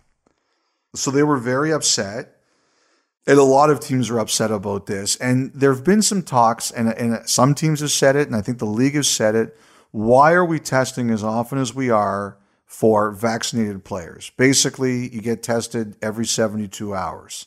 [0.94, 2.32] So they were very upset.
[3.28, 5.16] And a lot of teams are upset about this.
[5.16, 8.40] And there have been some talks, and, and some teams have said it, and I
[8.40, 9.56] think the league has said it.
[9.90, 14.30] Why are we testing as often as we are for vaccinated players?
[14.36, 17.46] Basically, you get tested every 72 hours.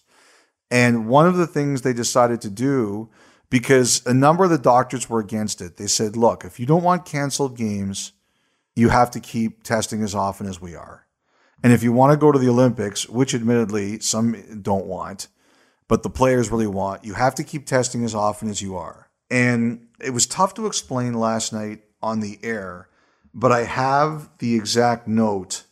[0.69, 3.10] And one of the things they decided to do,
[3.49, 6.84] because a number of the doctors were against it, they said, look, if you don't
[6.84, 8.12] want canceled games,
[8.79, 11.05] you have to keep testing as often as we are.
[11.61, 15.27] And if you want to go to the Olympics, which admittedly some don't want,
[15.89, 19.09] but the players really want, you have to keep testing as often as you are.
[19.29, 22.87] And it was tough to explain last night on the air,
[23.33, 25.63] but I have the exact note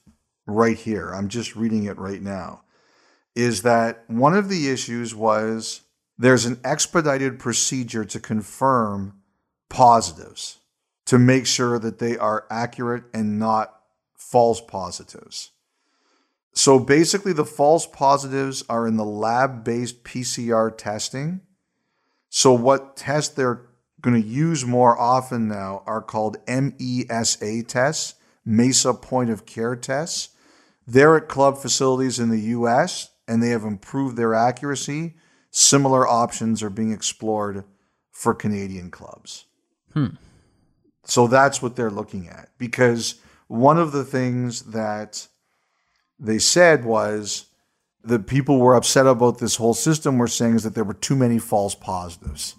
[0.46, 1.12] right here.
[1.12, 2.63] I'm just reading it right now.
[3.36, 5.82] Is that one of the issues was
[6.17, 9.22] there's an expedited procedure to confirm
[9.70, 10.60] positives
[11.08, 13.74] to make sure that they are accurate and not
[14.13, 15.52] false positives.
[16.54, 21.41] So basically, the false positives are in the lab based PCR testing.
[22.30, 23.62] So, what tests they're
[24.02, 28.15] going to use more often now are called MESA tests,
[28.46, 30.30] Mesa Point of Care tests.
[30.86, 35.15] They're at club facilities in the US and they have improved their accuracy.
[35.52, 37.63] Similar options are being explored
[38.12, 39.46] for Canadian clubs.
[39.93, 40.15] Hmm.
[41.08, 42.50] So that's what they're looking at.
[42.58, 43.15] Because
[43.48, 45.28] one of the things that
[46.20, 47.46] they said was
[48.04, 51.15] the people were upset about this whole system were saying is that there were too
[51.15, 52.56] many false positives.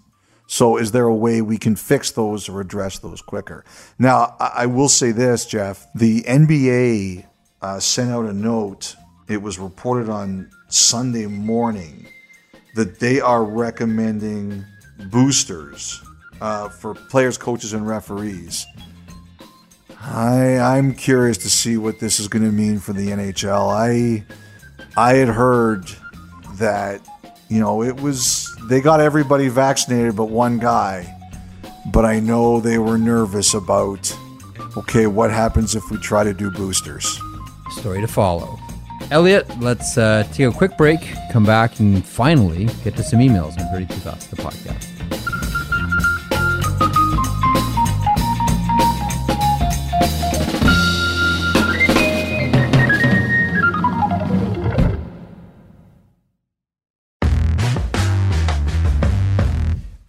[0.47, 3.63] So is there a way we can fix those or address those quicker?
[3.99, 5.85] Now, I, will say this, Jeff.
[5.93, 7.27] The NBA
[7.61, 8.95] uh, sent out a note.
[9.27, 12.07] It was reported on Sunday morning
[12.73, 14.65] that they are recommending
[15.11, 16.01] boosters
[16.41, 18.65] uh, for players, coaches, and referees.
[20.01, 23.69] I I'm curious to see what this is going to mean for the NHL.
[23.69, 24.23] I
[24.95, 25.85] I had heard
[26.53, 27.01] that
[27.49, 31.15] you know it was they got everybody vaccinated but one guy,
[31.91, 34.15] but I know they were nervous about
[34.77, 37.19] okay what happens if we try to do boosters.
[37.71, 38.57] Story to follow.
[39.11, 40.99] Elliot, let's uh, take a quick break,
[41.31, 44.98] come back, and finally get to some emails on 32 Thoughts, the podcast.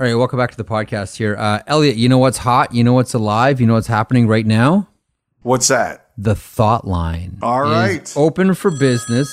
[0.00, 1.36] All right, welcome back to the podcast here.
[1.38, 2.72] Uh, Elliot, you know what's hot?
[2.72, 3.60] You know what's alive?
[3.60, 4.88] You know what's happening right now?
[5.42, 6.12] What's that?
[6.16, 7.38] The thought line.
[7.42, 8.10] All right.
[8.16, 9.28] Open for business.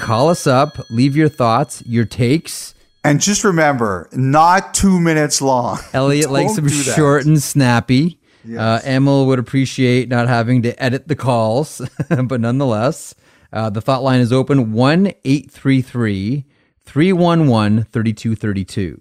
[0.00, 2.74] Call us up, leave your thoughts, your takes.
[3.04, 5.78] And just remember, not two minutes long.
[5.92, 8.18] Elliot likes them short and snappy.
[8.52, 13.14] Uh, Emil would appreciate not having to edit the calls, but nonetheless,
[13.52, 16.46] uh, the thought line is open 1 833
[16.86, 19.00] 311 3232.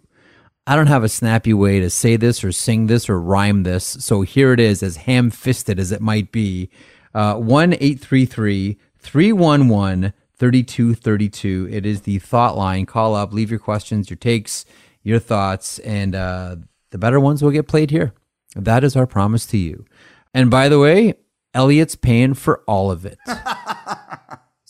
[0.68, 3.86] I don't have a snappy way to say this or sing this or rhyme this,
[3.86, 6.70] so here it is, as ham fisted as it might be.
[7.14, 11.70] Uh, 1 833 311 3232.
[11.72, 12.86] It is the thought line.
[12.86, 14.66] Call up, leave your questions, your takes,
[15.04, 16.56] your thoughts, and uh,
[16.90, 18.14] the better ones will get played here.
[18.56, 19.86] That is our promise to you.
[20.34, 21.14] And by the way,
[21.54, 23.20] Elliotte's paying for all of it.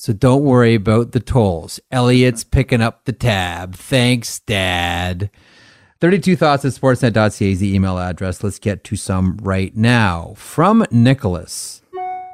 [0.05, 1.79] so don't worry about the tolls.
[1.91, 3.73] Elliotte's picking up the tab.
[3.73, 5.31] Thanks, Dad.
[5.99, 8.43] 32 thoughts at sportsnet.ca is the email address.
[8.43, 10.35] Let's get to some right now.
[10.37, 11.81] From Nicholas.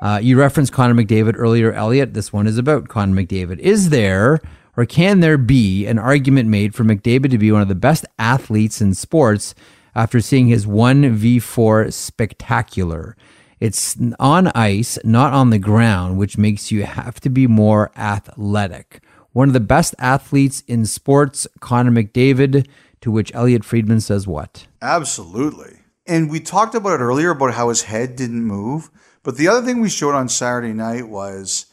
[0.02, 2.14] Uh, you referenced Connor McDavid earlier, Elliotte.
[2.14, 3.60] This one is about Connor McDavid.
[3.60, 4.42] Is there
[4.76, 8.04] or can there be an argument made for McDavid to be one of the best
[8.20, 9.56] athletes in sports
[9.96, 13.16] after seeing his 1v4 spectacular?
[13.62, 19.04] It's on ice, not on the ground, which makes you have to be more athletic.
[19.34, 22.68] One of the best athletes in sports, Connor McDavid,
[23.02, 24.66] to which Elliotte Friedman says what?
[24.82, 25.78] Absolutely.
[26.08, 28.90] And we talked about it earlier about how his head didn't move.
[29.22, 31.68] But the other thing we showed on Saturday night was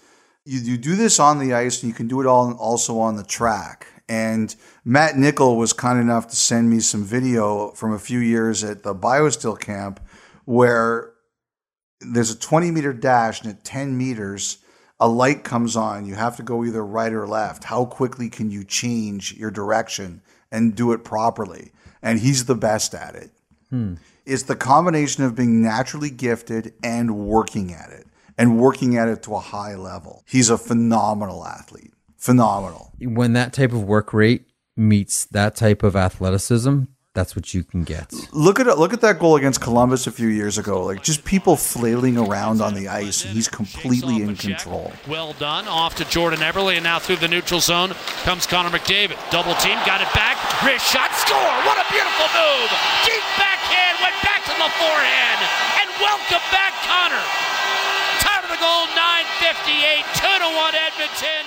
[0.44, 3.16] you, you do this on the ice and you can do it all also on
[3.16, 3.87] the track.
[4.11, 8.62] And Matt Nichol was kind enough to send me some video from a few years
[8.62, 10.01] at the BioSteel camp
[10.44, 11.12] where
[12.00, 14.58] there's a 20 meter dash and at 10 meters
[15.00, 16.06] a light comes on.
[16.06, 17.64] You have to go either right or left.
[17.64, 21.72] How quickly can you change your direction and do it properly?
[22.02, 23.30] And he's the best at it.
[23.70, 23.94] Hmm.
[24.26, 28.06] It's the combination of being naturally gifted and working at it
[28.37, 30.22] and working at it to a high level.
[30.26, 31.92] He's a phenomenal athlete.
[32.16, 32.92] Phenomenal.
[33.00, 36.82] When that type of work rate meets that type of athleticism,
[37.14, 38.12] that's what you can get.
[38.32, 41.56] look at look at that goal against Columbus a few years ago like just people
[41.56, 45.66] flailing around on the ice and he's completely in control Well done.
[45.66, 47.90] Off to Jordan Eberle, and now through the neutral zone
[48.22, 49.16] comes Connor McDavid.
[49.30, 50.36] Double team, got it back.
[50.62, 51.52] Wrist shot, score!
[51.66, 52.70] What a beautiful move!
[53.04, 55.40] Deep backhand, went back to the forehand,
[55.82, 57.24] and welcome back, Connor.
[58.20, 61.44] Time of the goal, 9:58, two to one, Edmonton.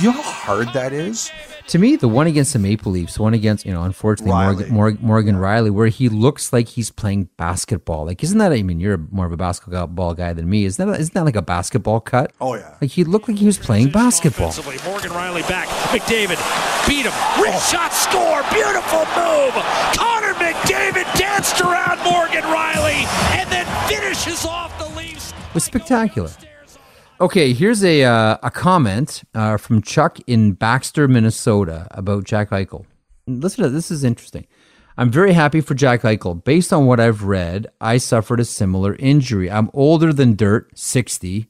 [0.00, 1.30] you know how hard that is
[1.70, 4.44] To me, the one against the Maple Leafs, the one against, you know, unfortunately, Rielly.
[4.44, 8.06] Morgan, Morgan, Morgan Rielly, where he looks like he's playing basketball.
[8.06, 10.64] Like, isn't that, I mean, you're more of a basketball guy than me.
[10.64, 12.32] Isn't that, isn't that like a basketball cut?
[12.40, 14.48] oh yeah Like, he looked like he was playing basketball.
[14.48, 15.68] Offensively, Morgan Rielly back.
[15.94, 16.42] McDavid
[16.88, 17.14] beat him.
[17.40, 17.70] Wrist oh.
[17.70, 18.42] shot, score!
[18.50, 19.54] Beautiful move.
[19.94, 23.06] Connor McDavid danced around Morgan Rielly
[23.38, 25.30] and then finishes off the Leafs.
[25.30, 26.30] It was spectacular.
[27.20, 32.86] Okay, here's a uh, a comment uh, from Chuck in Baxter, Minnesota, about Jack Eichel.
[33.26, 33.88] Listen to this.
[33.88, 34.46] This is interesting.
[34.96, 36.42] I'm very happy for Jack Eichel.
[36.42, 39.50] Based on what I've read, I suffered a similar injury.
[39.50, 41.46] I'm older than dirt, 60.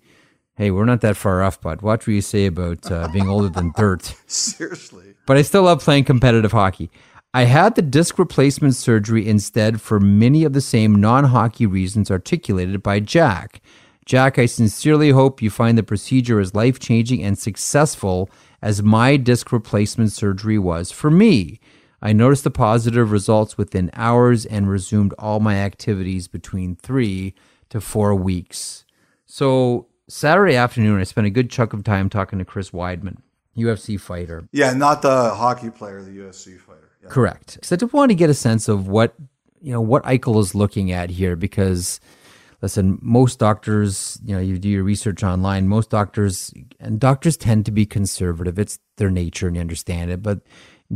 [0.56, 1.82] Hey, we're not that far off, bud.
[1.82, 5.80] Watch what you say about uh, being older than dirt seriously but I still love
[5.80, 6.90] playing competitive hockey.
[7.32, 12.10] I had the disc replacement surgery instead for many of the same non hockey reasons
[12.10, 13.62] articulated by Jack.
[14.10, 18.28] Jack, I sincerely hope you find the procedure as life changing and successful
[18.60, 21.60] as my disc replacement surgery was for me.
[22.02, 27.36] I noticed the positive results within hours and resumed all my activities between three
[27.68, 28.84] to four weeks.
[29.26, 33.18] So, Saturday afternoon, I spent a good chunk of time talking to Chris Weidman,
[33.56, 34.48] UFC fighter.
[34.50, 36.90] Yeah, not the hockey player, the UFC fighter.
[37.00, 37.10] Yeah.
[37.10, 37.58] Correct.
[37.62, 39.14] So I just want to get a sense of what
[39.62, 42.00] you know what Eichel is looking at here because
[42.62, 47.64] listen, most doctors, you know, you do your research online, most doctors and doctors tend
[47.66, 48.58] to be conservative.
[48.58, 50.40] It's their nature and you understand it, but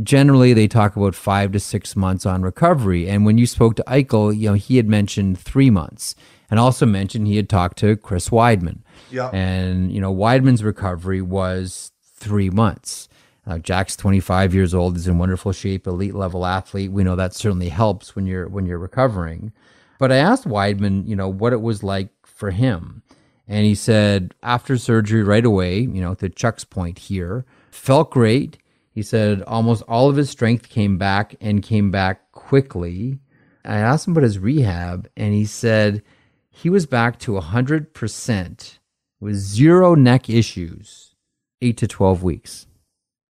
[0.03, 3.09] generally they talk about 5 to 6 months on recovery.
[3.09, 6.15] And when you spoke to Eichel, you know, he had mentioned 3 months
[6.49, 8.79] and also mentioned he had talked to Chris Weidman.
[9.09, 9.29] Yeah.
[9.29, 13.09] And you know, Weidman's recovery was 3 months.
[13.47, 14.95] Uh, Jack's 25 years old.
[14.95, 16.91] He's in wonderful shape, elite level athlete.
[16.91, 19.51] We know that certainly helps when you're when you're recovering.
[19.97, 23.03] But I asked Weidman, you know, what it was like for him,
[23.47, 28.57] and he said after surgery right away, you know, to Chuck's point here, felt great.
[28.91, 33.19] He said almost all of his strength came back and came back quickly.
[33.63, 36.03] I asked him about his rehab, and he said
[36.49, 38.77] he was back to 100%
[39.19, 41.15] with zero neck issues,
[41.61, 42.67] eight to 12 weeks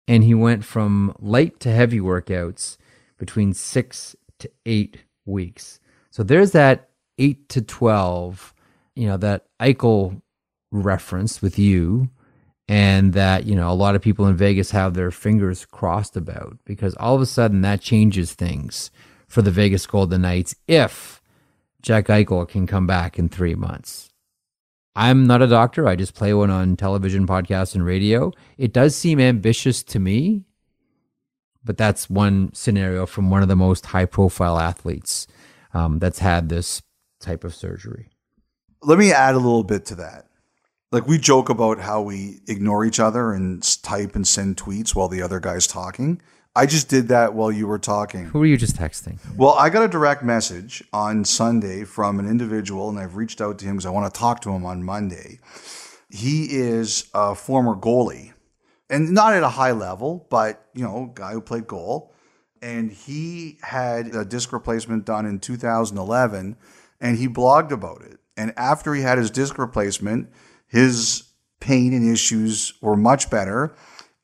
[0.07, 2.77] and he went from light to heavy workouts
[3.17, 5.79] between six to eight weeks.
[6.15, 8.53] So there's that eight to 12,
[8.95, 10.21] you know, that Eichel
[10.71, 12.09] reference with you
[12.69, 16.57] and that you know a lot of people in Vegas have their fingers crossed about
[16.63, 18.91] because all of a sudden that changes things
[19.27, 21.21] for the Vegas Golden Knights if
[21.81, 24.07] Jack Eichel can come back in three months.
[24.95, 25.85] I'm not a doctor.
[25.85, 28.31] I just play one on television, podcasts, and radio.
[28.57, 30.45] It does seem ambitious to me,
[31.61, 35.27] but that's one scenario from one of the most high profile athletes
[35.75, 36.81] um, that's had this
[37.19, 38.09] type of surgery.
[38.81, 40.25] Let me add a little bit to that
[40.95, 45.09] like we joke about how we ignore each other and type and send tweets while
[45.09, 46.21] the other guy's talking.
[46.55, 48.27] I just did that while you were talking.
[48.27, 49.19] Who were you just texting?
[49.35, 53.59] Well, I got a direct message on Sunday from an individual, and I've reached out
[53.59, 55.39] to him because I want to talk to him on Monday.
[56.09, 58.31] He is a former goalie,
[58.89, 62.14] and not at a high level, but you know, guy who played goal.
[62.61, 66.57] And he had a disc replacement done in 2011,
[66.99, 68.19] and he blogged about it.
[68.37, 70.29] And after he had his disc replacement,
[70.67, 71.23] his
[71.59, 73.75] pain and issues were much better,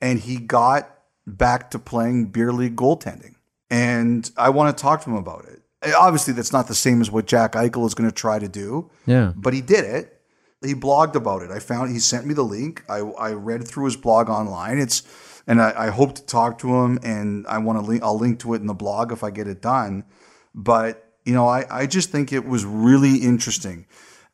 [0.02, 0.90] and he got
[1.28, 3.36] back to playing beer league goaltending.
[3.70, 5.62] And I want to talk to him about it.
[5.96, 8.90] Obviously, that's not the same as what Jack Eichel is going to try to do.
[9.06, 9.34] Yeah.
[9.36, 10.22] But he did it.
[10.64, 11.50] He blogged about it.
[11.50, 12.84] I found he sent me the link.
[12.88, 14.78] I, I read through his blog online.
[14.78, 15.02] It's
[15.48, 18.40] and I, I hope to talk to him and I want to link I'll link
[18.40, 20.06] to it in the blog if I get it done.
[20.54, 23.86] But you know, I, I just think it was really interesting.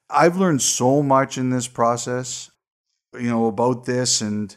[0.09, 2.49] I've learned so much in this process,
[3.13, 4.55] you know, about this, and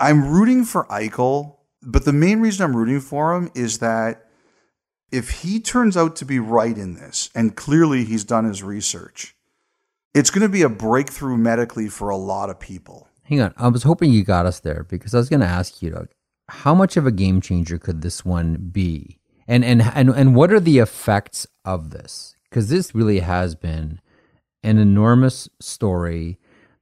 [0.00, 1.56] I'm rooting for Eichel.
[1.80, 4.28] But the main reason I'm rooting for him is that
[5.12, 9.36] if he turns out to be right in this, and clearly he's done his research,
[10.14, 13.08] it's going to be a breakthrough medically for a lot of people.
[13.28, 13.54] Hang on.
[13.56, 16.08] I was hoping you got us there because I was going to ask you, Doug,
[16.48, 19.18] how much of a game changer could this one be?
[19.46, 22.36] And, and, and, and what are the effects of this?
[22.48, 24.00] Because this really has been
[24.62, 26.38] an enormous story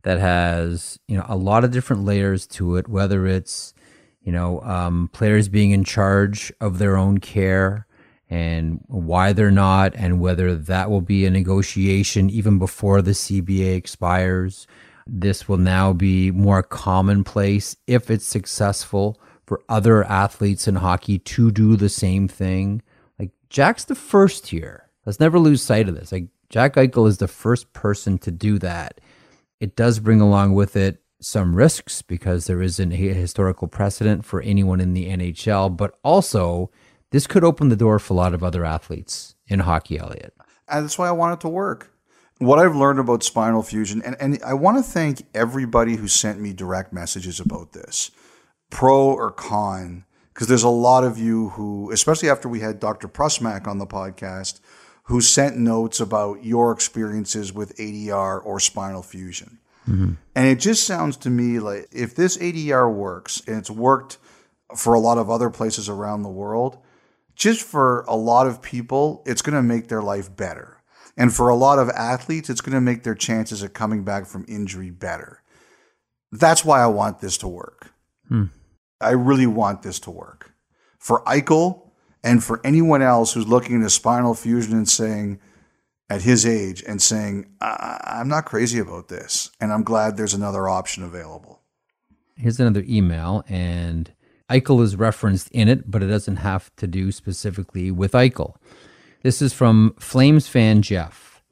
[0.07, 3.75] that has you know a lot of different layers to it whether it's
[4.23, 7.89] you know um, players being in charge of their own care
[8.31, 13.75] and why they're not and whether that will be a negotiation even before the cba
[13.75, 14.69] expires
[15.07, 21.51] this will now be more commonplace if it's successful for other athletes in hockey to
[21.51, 22.83] do the same thing
[23.19, 27.19] like jack's the first here let's never lose sight of this like Jack Eichel is
[27.19, 29.01] the first person to do that.
[29.61, 34.41] It does bring along with it some risks because there isn't a historical precedent for
[34.43, 36.71] anyone in the NHL, but also
[37.11, 40.35] this could open the door for a lot of other athletes in hockey, Elliotte.
[40.69, 41.93] And uh, that's why I want it to work.
[42.39, 46.39] What I've learned about spinal fusion, and, and I want to thank everybody who sent
[46.39, 48.11] me direct messages about this,
[48.71, 53.09] pro or con, because there's a lot of you who, especially after we had Dr.
[53.09, 54.61] Prusmack on the podcast,
[55.05, 59.59] who sent notes about your experiences with ADR or spinal fusion.
[59.89, 60.15] Mm-hmm.
[60.35, 64.19] And it just sounds to me like if this ADR works and it's worked
[64.77, 66.79] for a lot of other places around the world,
[67.37, 70.76] just for a lot of people, it's going to make their life better.
[71.17, 74.27] And for a lot of athletes, it's going to make their chances of coming back
[74.27, 75.43] from injury better.
[76.31, 77.93] That's why I want this to work.
[78.29, 78.45] Hmm.
[79.01, 80.53] I really want this to work.
[80.99, 81.83] For Eichel,
[82.23, 85.39] and for anyone else who's looking at a spinal fusion and saying,
[86.09, 90.35] at his age, and saying, I- am not crazy about this, and I'm glad there's
[90.35, 91.63] another option available.
[92.37, 94.13] Here's another email, and
[94.51, 98.55] Eichel is referenced in it, but it doesn't have to do specifically with Eichel.
[99.23, 101.43] This is from Flames fan Jeff.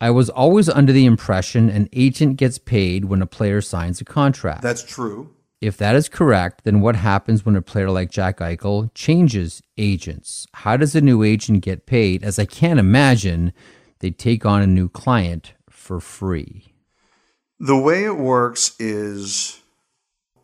[0.00, 4.04] I was always under the impression an agent gets paid when a player signs a
[4.04, 4.62] contract.
[4.62, 5.30] That's true.
[5.60, 10.48] If that is correct, then what happens when a player like Jack Eichel changes agents?
[10.54, 12.24] How does a new agent get paid?
[12.24, 13.52] As I can't imagine
[14.00, 16.74] they take on a new client for free.
[17.60, 19.62] The way it works is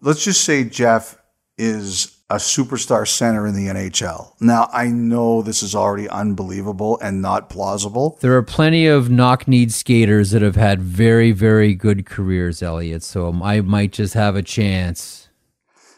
[0.00, 1.18] let's just say Jeff
[1.56, 4.34] is a superstar center in the NHL.
[4.40, 8.18] Now, I know this is already unbelievable and not plausible.
[8.20, 13.02] There are plenty of knock kneed skaters that have had very, very good careers, Elliotte.
[13.02, 15.28] So I might just have a chance.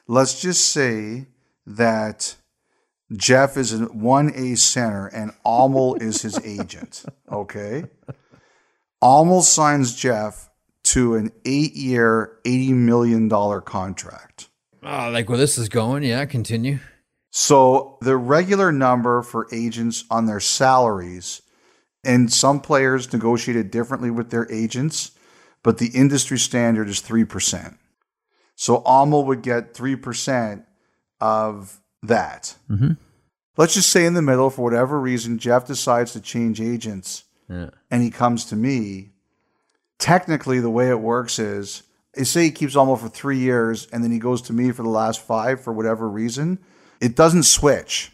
[0.07, 1.27] Let's just say
[1.67, 2.37] that
[3.13, 7.05] Jeff is a 1A center and Almel is his agent.
[7.31, 7.85] Okay.
[9.03, 10.49] Almel signs Jeff
[10.85, 13.29] to an eight year, $80 million
[13.63, 14.50] contract.
[14.83, 16.03] Oh, like where this is going.
[16.03, 16.79] Yeah, continue.
[17.31, 21.43] So the regular number for agents on their salaries,
[22.03, 25.13] and some players negotiated differently with their agents,
[25.63, 27.77] but the industry standard is 3%.
[28.57, 30.65] So Almel would get 3%
[31.21, 32.57] of that.
[32.71, 32.93] Mm-hmm.
[33.57, 37.71] Let's just say in the middle, for whatever reason, Jeff decides to change agents Yeah.
[37.91, 39.11] and he comes to me.
[39.99, 41.83] Technically, the way it works is,
[42.17, 44.89] say he keeps Almo for three years and then he goes to me for the
[44.89, 46.59] last five for whatever reason.
[47.01, 48.13] It doesn't switch.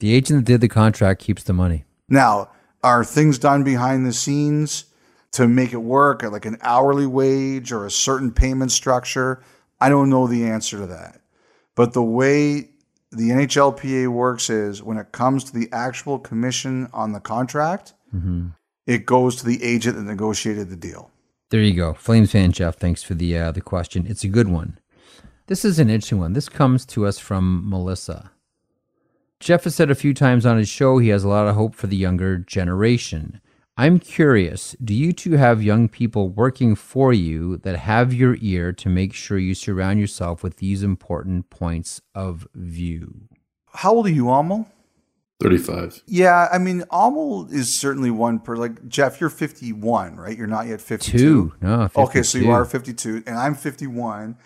[0.00, 1.84] The agent that did the contract keeps the money.
[2.08, 2.50] Now,
[2.82, 4.84] are things done behind the scenes
[5.32, 9.42] to make it work, like an hourly wage or a certain payment structure?
[9.80, 11.20] I don't know the answer to that.
[11.74, 12.70] But the way
[13.10, 18.48] the NHLPA works is when it comes to the actual commission on the contract, mm-hmm.
[18.86, 21.10] it goes to the agent that negotiated the deal.
[21.50, 21.94] There you go.
[21.94, 24.06] Flames fan Jeff, thanks for the uh, the question.
[24.06, 24.78] It's a good one.
[25.46, 26.32] This is an interesting one.
[26.32, 28.32] This comes to us from Melissa.
[29.38, 31.74] Jeff has said a few times on his show he has a lot of hope
[31.74, 33.40] for the younger generation.
[33.76, 38.72] I'm curious, do you two have young people working for you that have your ear
[38.72, 43.28] to make sure you surround yourself with these important points of view?
[43.74, 44.66] How old are you, Amel?
[45.40, 46.02] 35.
[46.06, 49.20] Yeah, I mean, Amel is certainly one per like Jeff.
[49.20, 50.36] You're 51, right?
[50.36, 51.18] You're not yet 52.
[51.18, 51.52] Two.
[51.60, 54.36] No, Okay, so you are 52, and I'm 51.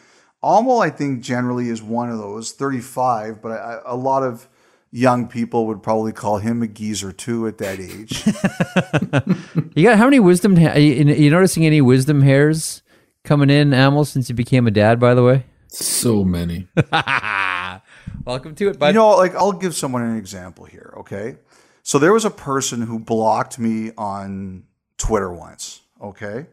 [0.42, 4.48] Almo, I think, generally is one of those 35, but I, a lot of
[4.90, 8.24] young people would probably call him a geezer too at that age.
[9.74, 10.56] You got how many wisdom?
[10.56, 12.82] Ha- are you, you noticing any wisdom hairs
[13.24, 14.98] coming in, Amel, since you became a dad?
[14.98, 16.66] By the way, So many.
[18.30, 18.78] welcome to it.
[18.78, 18.88] Bud.
[18.88, 20.94] you know, like I'll give someone an example here.
[20.98, 21.36] Okay,
[21.82, 24.64] so there was a person who blocked me on
[24.96, 25.82] Twitter once.
[26.00, 26.46] Okay,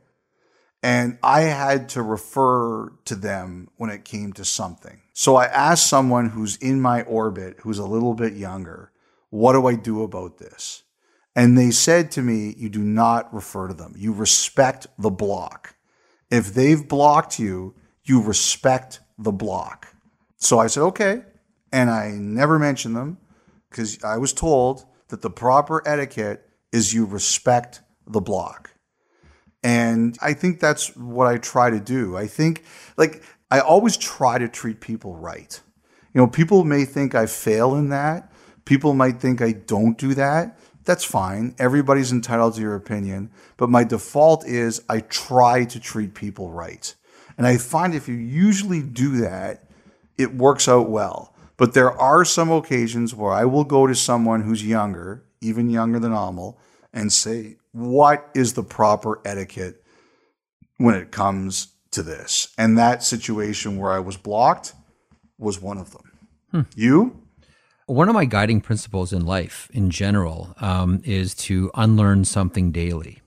[0.81, 5.01] and I had to refer to them when it came to something.
[5.13, 8.91] So I asked someone who's in my orbit, who's a little bit younger,
[9.29, 10.83] what do I do about this?
[11.35, 13.93] And they said to me, you do not refer to them.
[13.95, 15.75] You respect the block.
[16.31, 19.93] If they've blocked you, you respect the block.
[20.37, 21.23] So I said, okay.
[21.71, 23.17] And I never mention them
[23.69, 28.71] because I was told that the proper etiquette is you respect the block.
[29.63, 32.15] And I think that's what I try to do.
[32.15, 32.63] I think,
[32.95, 35.59] like, I always try to treat people right.
[36.13, 38.31] You know, people may think I fail in that.
[38.65, 40.59] People might think I don't do that.
[40.83, 41.53] That's fine.
[41.59, 43.29] Everybody's entitled to your opinion.
[43.57, 46.93] But my default is I try to treat people right.
[47.37, 49.69] And I find if you usually do that,
[50.17, 51.33] it works out well.
[51.57, 55.99] But there are some occasions where I will go to someone who's younger, even younger
[55.99, 56.59] than Amal,
[56.93, 59.83] and say, what is the proper etiquette
[60.77, 62.49] when it comes to this?
[62.57, 64.73] And that situation where I was blocked
[65.37, 66.67] was one of them.
[66.75, 67.21] You?
[67.87, 73.21] One of my guiding principles in life, in general, um, is to unlearn something daily.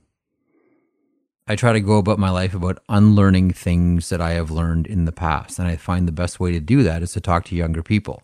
[1.51, 5.05] I try to go about my life about unlearning things that I have learned in
[5.05, 5.59] the past.
[5.59, 8.23] And I find the best way to do that is to talk to younger people.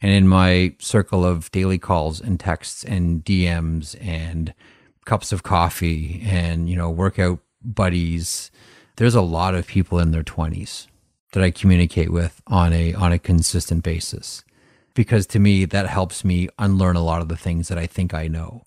[0.00, 4.54] And in my circle of daily calls and texts and DMs and
[5.04, 8.50] cups of coffee and, you know, workout buddies,
[8.96, 10.88] there's a lot of people in their 20s
[11.34, 14.42] that I communicate with on a on a consistent basis.
[14.94, 18.12] Because to me that helps me unlearn a lot of the things that I think
[18.12, 18.64] I know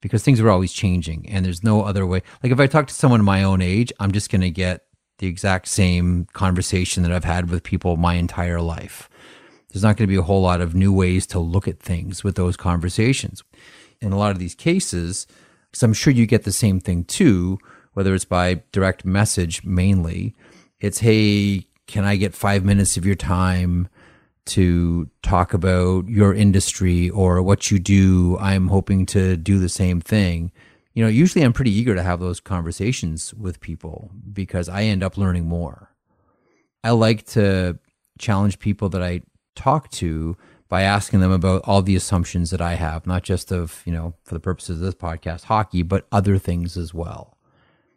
[0.00, 2.22] because things are always changing and there's no other way.
[2.42, 4.84] Like if I talk to someone my own age, I'm just going to get
[5.18, 9.08] the exact same conversation that I've had with people my entire life.
[9.68, 12.24] There's not going to be a whole lot of new ways to look at things
[12.24, 13.44] with those conversations.
[14.00, 15.26] In a lot of these cases,
[15.70, 17.58] because I'm sure you get the same thing too,
[17.92, 20.34] whether it's by direct message mainly,
[20.80, 23.88] it's, hey, can I get five minutes of your time?
[24.50, 28.36] To talk about your industry or what you do.
[28.38, 30.50] I'm hoping to do the same thing.
[30.94, 35.02] You know, usually I'm pretty eager to have those conversations with people because I end
[35.02, 35.90] up learning more.
[36.82, 37.78] I like to
[38.18, 39.22] challenge people that I
[39.54, 40.36] talk to
[40.68, 44.14] by asking them about all the assumptions that I have, not just of, you know,
[44.24, 47.36] for the purposes of this podcast, hockey, but other things as well.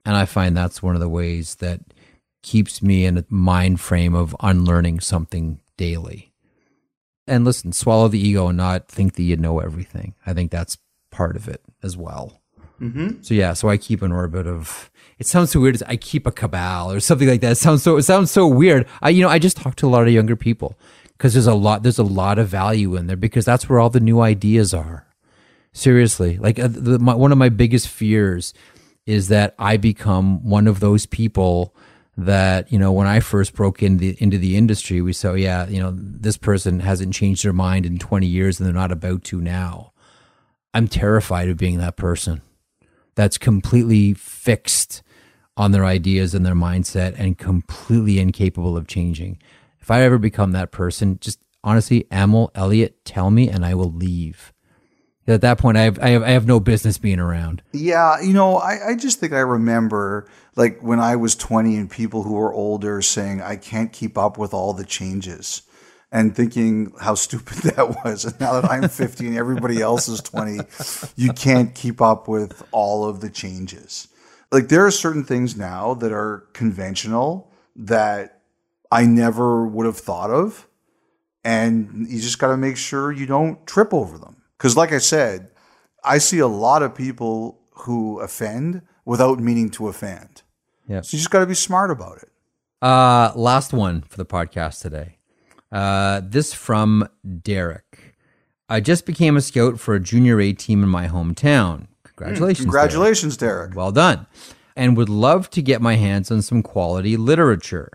[0.06, 1.82] And I find that's one of the ways that
[2.42, 6.33] keeps me in a mind frame of unlearning something daily
[7.28, 10.16] and listen, swallow the ego and not think that you know everything.
[10.26, 10.78] I think that's
[11.12, 12.42] part of it as well.
[12.82, 13.22] Mm-hmm.
[13.22, 14.92] So yeah, so I keep an orbit of.
[15.20, 15.82] It sounds so weird.
[15.88, 17.54] I keep a cabal or something like that.
[17.54, 17.98] It sounds so.
[17.98, 18.88] It sounds so weird.
[19.02, 20.78] I you know I just talk to a lot of younger people
[21.18, 21.84] because there's a lot.
[21.84, 25.08] There's a lot of value in there because that's where all the new ideas are.
[25.72, 28.54] Seriously, like uh, the, my, one of my biggest fears
[29.06, 31.76] is that I become one of those people
[32.16, 35.80] that you know when I first broke into into the industry, we saw yeah you
[35.80, 39.42] know this person hasn't changed their mind in 20 years and they're not about to
[39.42, 39.94] now.
[40.74, 42.42] I'm terrified of being that person
[43.16, 45.04] that's completely fixed
[45.56, 49.40] on their ideas and their mindset and completely incapable of changing.
[49.80, 53.92] If I ever become that person, just honestly, Amel, Elliotte, tell me and I will
[53.92, 54.53] leave.
[55.26, 57.62] At that point, I have, I have, I have no business being around.
[57.72, 61.90] Yeah, you know, I, I just think I remember like when I was 20 and
[61.90, 65.64] people who were older saying, I can't keep up with all the changes
[66.12, 68.26] and thinking how stupid that was.
[68.26, 70.60] And now that I'm 50 and everybody else is 20,
[71.16, 74.08] you can't keep up with all of the changes.
[74.52, 78.42] Like there are certain things now that are conventional that
[78.92, 80.68] I never would have thought of.
[81.44, 84.43] And you just got to make sure you don't trip over them.
[84.64, 85.50] Because, like I said,
[86.06, 90.44] I see a lot of people who offend without meaning to offend.
[90.88, 91.02] Yeah.
[91.02, 92.30] So you just got to be smart about it.
[92.82, 95.18] Uh, last one for the podcast today.
[95.70, 97.10] Uh, this from
[97.42, 98.16] Derek.
[98.70, 101.88] I just became a scout for a junior A team in my hometown.
[102.06, 102.60] Congratulations.
[102.60, 102.72] Derek.
[102.72, 103.76] Congratulations, Derek.
[103.76, 104.28] Well done.
[104.78, 107.92] And would love to get my hands on some quality literature.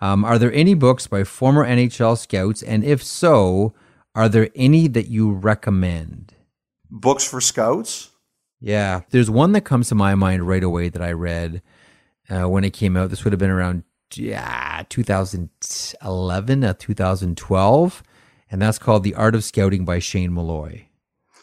[0.00, 2.62] Um, are there any books by former NHL scouts?
[2.62, 3.74] And if so,
[4.14, 6.34] are there any that you recommend?
[6.90, 8.10] Books for scouts?
[8.60, 9.02] Yeah.
[9.10, 11.62] There's one that comes to my mind right away that I read
[12.28, 13.10] uh, when it came out.
[13.10, 13.84] This would have been around
[14.14, 18.02] yeah, 2011 uh, 2012.
[18.50, 20.88] And that's called The Art of Scouting by Shane Malloy.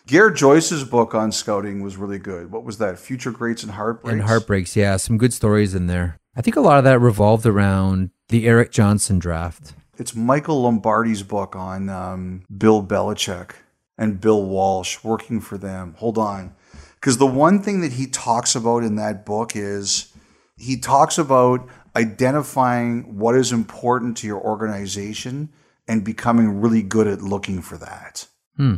[0.05, 2.51] Gare Joyce's book on scouting was really good.
[2.51, 2.99] What was that?
[2.99, 4.11] Future Greats and Heartbreaks?
[4.13, 4.97] And Heartbreaks, yeah.
[4.97, 6.17] Some good stories in there.
[6.35, 9.73] I think a lot of that revolved around the Erik Johnson draft.
[9.99, 13.51] It's Michael Lombardi's book on um, Bill Belichick
[13.97, 15.95] and Bill Walsh working for them.
[15.97, 16.55] Hold on.
[16.95, 20.13] Because the one thing that he talks about in that book is
[20.57, 25.49] he talks about identifying what is important to your organization
[25.87, 28.27] and becoming really good at looking for that.
[28.55, 28.75] Hmm.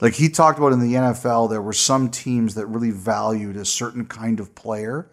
[0.00, 3.64] Like he talked about in the NFL, there were some teams that really valued a
[3.64, 5.10] certain kind of player,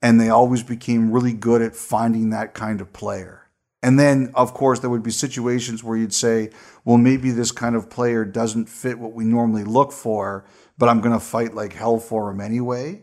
[0.00, 3.43] and they always became really good at finding that kind of player.
[3.84, 6.48] And then, of course, there would be situations where you'd say,
[6.86, 10.46] well, maybe this kind of player doesn't fit what we normally look for,
[10.78, 13.02] but I'm going to fight like hell for him anyway.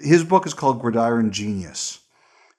[0.00, 1.98] His book is called Gridiron Genius.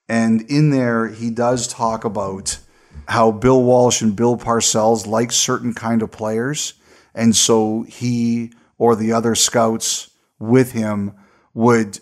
[0.10, 2.60] And in there, he does talk about
[3.08, 6.74] how Bill Walsh and Bill Parcells like certain kind of players.
[7.16, 11.14] And so he or the other scouts with him
[11.54, 12.00] would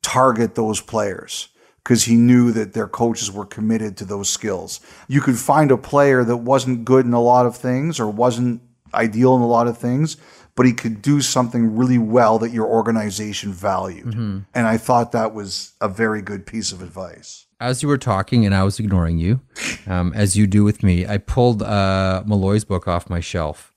[0.00, 1.50] target those players
[1.84, 4.80] because he knew that their coaches were committed to those skills.
[5.08, 8.62] You could find a player that wasn't good in a lot of things or wasn't
[8.94, 10.16] ideal in a lot of things,
[10.54, 14.06] but he could do something really well that your organization valued.
[14.06, 14.38] Mm-hmm.
[14.54, 17.46] And I thought that was a very good piece of advice.
[17.60, 19.40] As you were talking and I was ignoring you,
[19.86, 23.72] um, as you do with me, I pulled uh, Malloy's book off my shelf.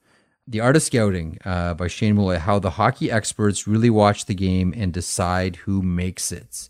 [0.47, 4.35] The Art of Scouting uh, by Shane Malloy, how the hockey experts really watch the
[4.35, 6.69] game and decide who makes it.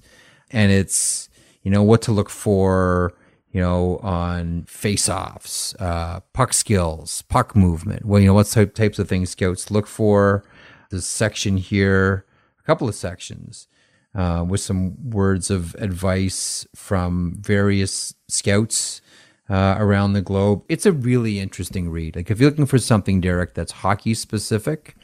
[0.52, 1.30] And it's,
[1.64, 3.14] you know, what to look for,
[3.52, 8.06] you know, on face-offs, uh, puck skills, puck movement.
[8.06, 10.44] Well, you know, what type, types of things scouts look for.
[10.92, 12.26] This section here,
[12.60, 13.68] a couple of sections
[14.14, 19.02] uh, with some words of advice from various scouts
[19.50, 20.64] uh, around the globe.
[20.70, 22.16] It's a really interesting read.
[22.16, 24.96] Like if you're looking for something, Derek, that's hockey specific,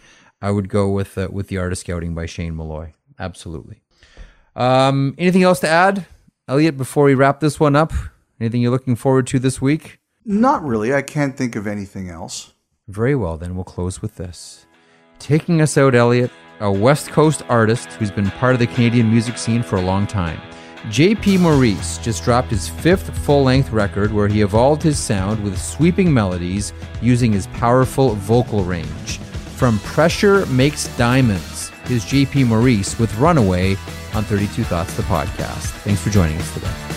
[0.42, 2.94] I would go with uh, with the Art of Scouting by Shane Malloy.
[3.20, 3.82] Absolutely.
[4.56, 6.06] Um, anything else to add,
[6.48, 6.78] Elliotte?
[6.78, 7.94] Before we wrap this one up,
[8.40, 10.00] anything you're looking forward to this week?
[10.26, 10.94] Not really.
[10.94, 12.54] I can't think of anything else.
[12.88, 14.66] Very well, then we'll close with this.
[15.20, 19.38] Taking us out, Elliotte, a West Coast artist who's been part of the Canadian music
[19.38, 20.40] scene for a long time.
[20.88, 25.60] JP Maurice just dropped his fifth full length record where he evolved his sound with
[25.62, 29.20] sweeping melodies using his powerful vocal range.
[29.56, 33.76] From Pressure Makes Diamonds is JP Maurice with Runaway
[34.14, 35.72] on 32 Thoughts, the podcast.
[35.84, 36.91] Thanks for joining us today.